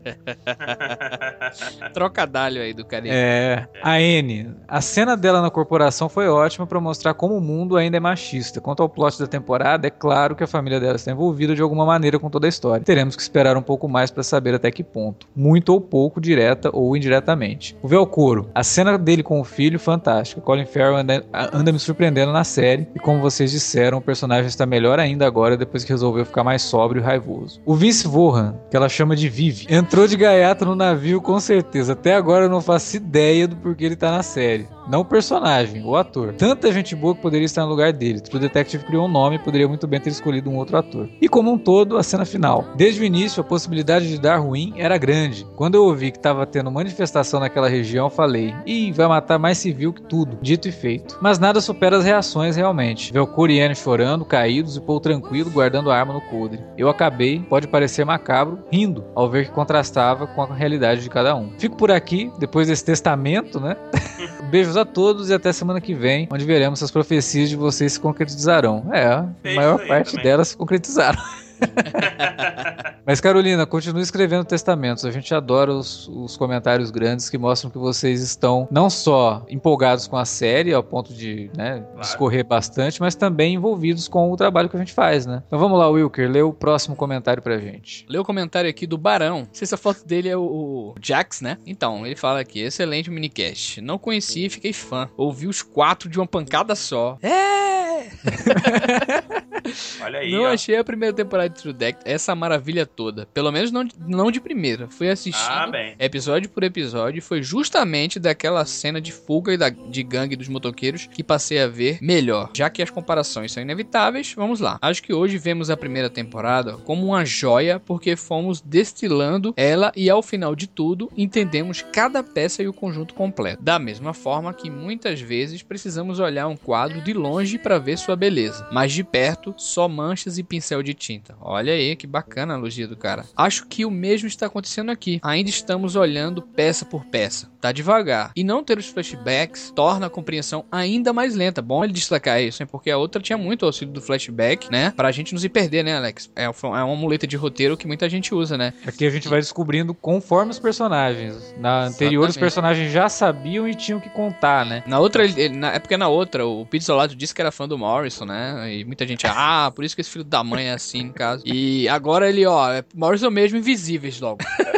[1.93, 3.13] Trocadalho aí do carinha.
[3.13, 4.55] É, a N.
[4.69, 8.61] A cena dela na corporação foi ótima pra mostrar como o mundo ainda é machista.
[8.61, 11.85] Quanto ao plot da temporada, é claro que a família dela está envolvida de alguma
[11.85, 12.85] maneira com toda a história.
[12.85, 15.27] Teremos que esperar um pouco mais pra saber até que ponto.
[15.35, 17.77] Muito ou pouco, direta ou indiretamente.
[17.83, 18.51] O Velcoro.
[18.55, 20.41] A cena dele com o filho, fantástica.
[20.41, 22.87] Colin Farrell anda, anda me surpreendendo na série.
[22.95, 26.63] E como vocês disseram, o personagem está melhor ainda agora depois que resolveu ficar mais
[26.63, 27.61] sóbrio e raivoso.
[27.65, 31.93] O Vince Vohan, que ela chama de Vivi, entrou de gaiato no navio com certeza.
[31.95, 34.69] Até agora eu não faço ideia do porquê ele tá na série.
[34.89, 36.35] Não o personagem, o ator.
[36.35, 38.21] Tanta gente boa que poderia estar no lugar dele.
[38.21, 41.09] True Detective criou um nome e poderia muito bem ter escolhido um outro ator.
[41.21, 42.65] E como um todo, a cena final.
[42.77, 45.47] Desde o início, a possibilidade de dar ruim era grande.
[45.57, 49.93] Quando eu ouvi que estava tendo manifestação naquela região, falei: Ih, vai matar mais civil
[49.93, 50.39] que tudo.
[50.41, 51.19] Dito e feito.
[51.21, 53.13] Mas nada supera as reações realmente.
[53.13, 56.61] Velcor e Anne chorando, caídos e Paul tranquilo, guardando a arma no coldre.
[56.79, 61.35] Eu acabei, pode parecer macabro, rindo ao ver que contrastava com a realidade de cada
[61.35, 61.51] um.
[61.59, 63.77] Fico por aqui, depois desse testamento, né?
[64.51, 67.95] Beijos a todos e até semana que vem, onde veremos se as profecias de vocês
[67.95, 68.89] se concretizarão.
[68.93, 70.25] É, a Fez maior parte também.
[70.25, 71.19] delas se concretizaram.
[73.07, 75.05] Mas Carolina, continue escrevendo testamentos.
[75.05, 80.09] A gente adora os, os comentários grandes que mostram que vocês estão não só empolgados
[80.09, 84.69] com a série, ao ponto de né, discorrer bastante, mas também envolvidos com o trabalho
[84.69, 85.43] que a gente faz, né?
[85.47, 88.05] Então vamos lá, Wilker, lê o próximo comentário pra gente.
[88.09, 89.41] Lê o comentário aqui do Barão.
[89.41, 91.59] Não sei se a foto dele é o, o Jax, né?
[91.65, 93.81] Então, ele fala aqui: excelente minicast.
[93.81, 95.09] Não conheci e fiquei fã.
[95.17, 97.19] Ouvi os quatro de uma pancada só.
[97.23, 97.77] É!
[100.01, 100.49] Olha aí, não ó.
[100.49, 103.27] achei a primeira temporada de True Deck essa maravilha toda.
[103.33, 104.89] Pelo menos não, não de primeira.
[104.89, 107.23] Fui assistindo Ah, episódio por episódio.
[107.23, 111.67] Foi justamente daquela cena de fuga e da, de gangue dos motoqueiros que passei a
[111.67, 112.51] ver melhor.
[112.55, 114.79] Já que as comparações são inevitáveis, vamos lá.
[114.81, 120.09] Acho que hoje vemos a primeira temporada como uma joia porque fomos destilando ela e
[120.11, 123.63] ao final de tudo entendemos cada peça e o conjunto completo.
[123.63, 128.17] Da mesma forma que muitas vezes precisamos olhar um quadro de longe para ver sua
[128.17, 131.36] beleza, mas de perto só manchas e pincel de tinta.
[131.41, 133.25] Olha aí que bacana a elogia do cara.
[133.37, 135.21] Acho que o mesmo está acontecendo aqui.
[135.23, 137.49] Ainda estamos olhando peça por peça.
[137.61, 138.33] Tá devagar.
[138.37, 141.61] E não ter os flashbacks torna a compreensão ainda mais lenta.
[141.63, 142.69] Bom ele destacar isso, hein?
[142.71, 144.93] Porque a outra tinha muito auxílio do flashback, né?
[144.97, 146.31] Pra gente não se perder, né, Alex?
[146.37, 148.73] É, é uma muleta de roteiro que muita gente usa, né?
[148.87, 151.55] Aqui a gente vai descobrindo conforme os personagens.
[151.59, 152.39] Na anterior, os Exatamente.
[152.41, 154.83] personagens já sabiam e tinham que contar, né?
[154.87, 157.67] Na outra, ele- na, é porque na outra, o Pete Solato disse que era fã
[157.69, 158.73] do Morrison, né?
[158.75, 161.43] E muita gente, ah, por isso que esse filho da mãe é assim, no caso.
[161.47, 164.39] E agora ele, ó, é Morrison mesmo, invisíveis logo.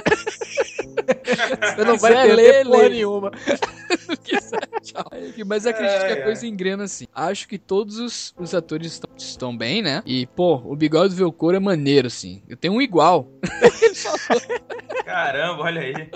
[1.76, 3.30] Você não vai Quiser ler, ler nenhuma.
[4.09, 5.05] Não quiser, tchau.
[5.46, 7.07] Mas acredito que a coisa engrena assim.
[7.14, 10.03] Acho que todos os, os atores estão, estão bem, né?
[10.05, 12.42] E, pô, o bigode do Velcro é maneiro, assim.
[12.49, 13.28] Eu tenho um igual.
[15.05, 16.11] Caramba, olha aí.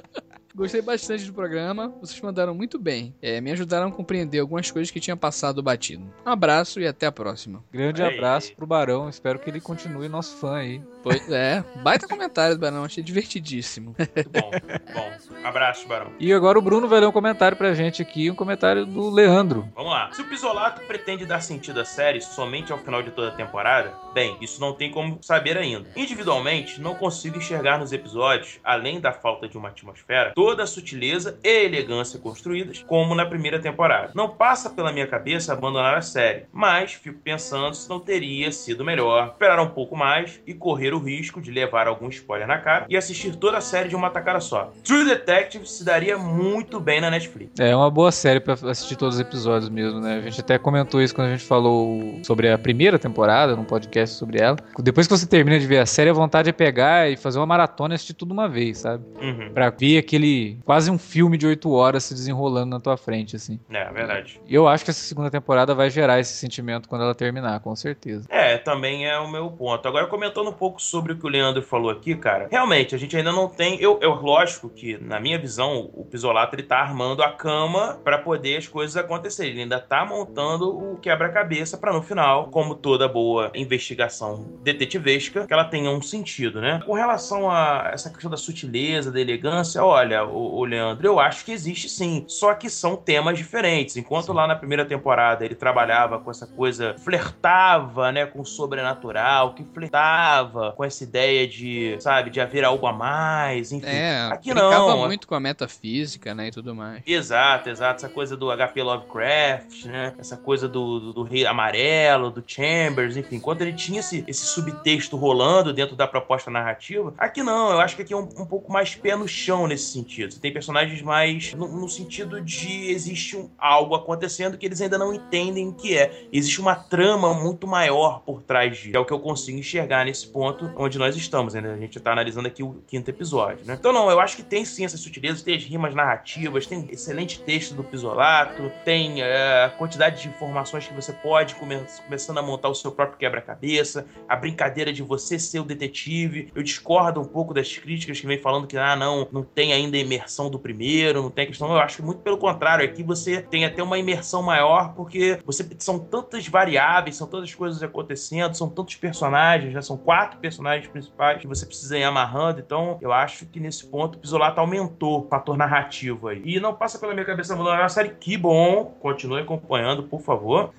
[0.55, 3.15] Gostei bastante do programa, vocês mandaram muito bem.
[3.23, 6.05] É, me ajudaram a compreender algumas coisas que tinha passado batido.
[6.27, 7.65] Um abraço e até a próxima.
[7.73, 8.15] Grande Aí.
[8.15, 9.09] abraço pro Barão.
[9.09, 10.83] Espero que ele continue nosso fã aí.
[11.03, 13.97] Pois é, baita comentário, Barão, achei divertidíssimo.
[13.99, 14.51] Muito bom.
[14.95, 15.13] bom.
[15.47, 16.13] Abraço, Barão.
[16.19, 19.69] E agora o Bruno vai ler um comentário pra gente aqui, um comentário do Leandro.
[19.75, 20.13] Vamos lá.
[20.13, 23.93] Se o Pisolato pretende dar sentido à série somente ao final de toda a temporada,
[24.15, 25.89] bem, isso não tem como saber ainda.
[25.97, 31.39] Individualmente, não consigo enxergar nos episódios, além da falta de uma atmosfera, toda a sutileza
[31.45, 34.11] e elegância construídas, como na primeira temporada.
[34.13, 38.85] Não passa pela minha cabeça abandonar a série, mas fico pensando se não teria sido
[38.85, 42.87] melhor esperar um pouco mais e correr o risco de levar algum spoiler na cara
[42.89, 44.73] e assistir toda a série de uma tacada só.
[44.83, 47.53] True Detective se daria muito bem na Netflix.
[47.61, 50.17] É uma boa série pra assistir todos os episódios mesmo, né?
[50.17, 54.17] A gente até comentou isso quando a gente falou sobre a primeira temporada, num podcast
[54.17, 54.57] sobre ela.
[54.81, 57.47] Depois que você termina de ver a série, a vontade é pegar e fazer uma
[57.47, 59.05] maratona e assistir tudo uma vez, sabe?
[59.21, 59.53] Uhum.
[59.55, 60.32] Pra ver aquele
[60.65, 63.59] quase um filme de oito horas se desenrolando na tua frente, assim.
[63.71, 64.41] É, verdade.
[64.47, 67.75] E eu acho que essa segunda temporada vai gerar esse sentimento quando ela terminar, com
[67.75, 68.27] certeza.
[68.29, 69.87] É, também é o meu ponto.
[69.87, 73.17] Agora, comentando um pouco sobre o que o Leandro falou aqui, cara, realmente, a gente
[73.17, 73.81] ainda não tem.
[73.81, 78.19] Eu, eu lógico que, na minha visão, o Pisolato ele tá armando a cama pra
[78.19, 79.53] poder as coisas acontecerem.
[79.53, 85.53] Ele ainda tá montando o quebra-cabeça pra no final, como toda boa investigação detetivesca, que
[85.53, 86.81] ela tenha um sentido, né?
[86.85, 91.45] Com relação a essa questão da sutileza, da elegância, olha, o, o Leandro, eu acho
[91.45, 92.25] que existe sim.
[92.29, 93.97] Só que são temas diferentes.
[93.97, 99.55] Enquanto lá na primeira temporada ele trabalhava com essa coisa, flertava, né, com o sobrenatural,
[99.55, 103.87] que flertava com essa ideia de, sabe, de haver algo a mais, enfim.
[103.87, 105.07] É, Aqui não.
[105.07, 107.03] muito com a metafísica, né, e tudo mais.
[107.07, 108.05] Exato, exato.
[108.05, 110.15] Essa coisa do HP Lovecraft, né?
[110.19, 113.37] Essa coisa do, do, do Rei Amarelo, do Chambers, enfim.
[113.37, 117.71] Enquanto ele tinha esse, esse subtexto rolando dentro da proposta narrativa, aqui não.
[117.71, 120.12] Eu acho que aqui é um, um pouco mais pé no chão nesse sentido.
[120.17, 124.99] Você tem personagens mais no, no sentido de existe um, algo acontecendo que eles ainda
[124.99, 126.27] não entendem o que é.
[126.33, 128.97] Existe uma trama muito maior por trás disso.
[128.97, 131.55] É o que eu consigo enxergar nesse ponto onde nós estamos.
[131.55, 131.61] Né?
[131.61, 133.77] A gente tá analisando aqui o quinto episódio, né?
[133.79, 137.41] Então, não, eu acho que tem sim essas sutilezas, tem as rimas narrativas, tem excelente
[137.41, 142.43] texto do Pisolato, tem é, a quantidade de informações que você pode come começando a
[142.43, 146.51] montar o seu próprio quebra-cabeça, a brincadeira de você ser o detetive.
[146.55, 149.97] Eu discordo um pouco das críticas que vem falando que, ah, não, não tem ainda
[150.03, 151.71] imersão do primeiro, não tem a questão.
[151.71, 155.67] Eu acho que muito pelo contrário, aqui você tem até uma imersão maior, porque você
[155.79, 161.41] são tantas variáveis, são tantas coisas acontecendo, são tantos personagens, já são quatro personagens principais
[161.41, 162.61] que você precisa ir amarrando.
[162.61, 166.43] Então, eu acho que nesse ponto o Pisolato aumentou o fator narrativo aí.
[166.45, 168.85] E não passa pela minha cabeça abandonar a série, que bom.
[169.01, 170.73] Continue acompanhando, por favor.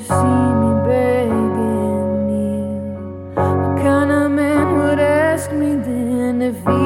[0.04, 2.66] See me begging you.
[3.36, 6.84] What kind of man would ask me then if he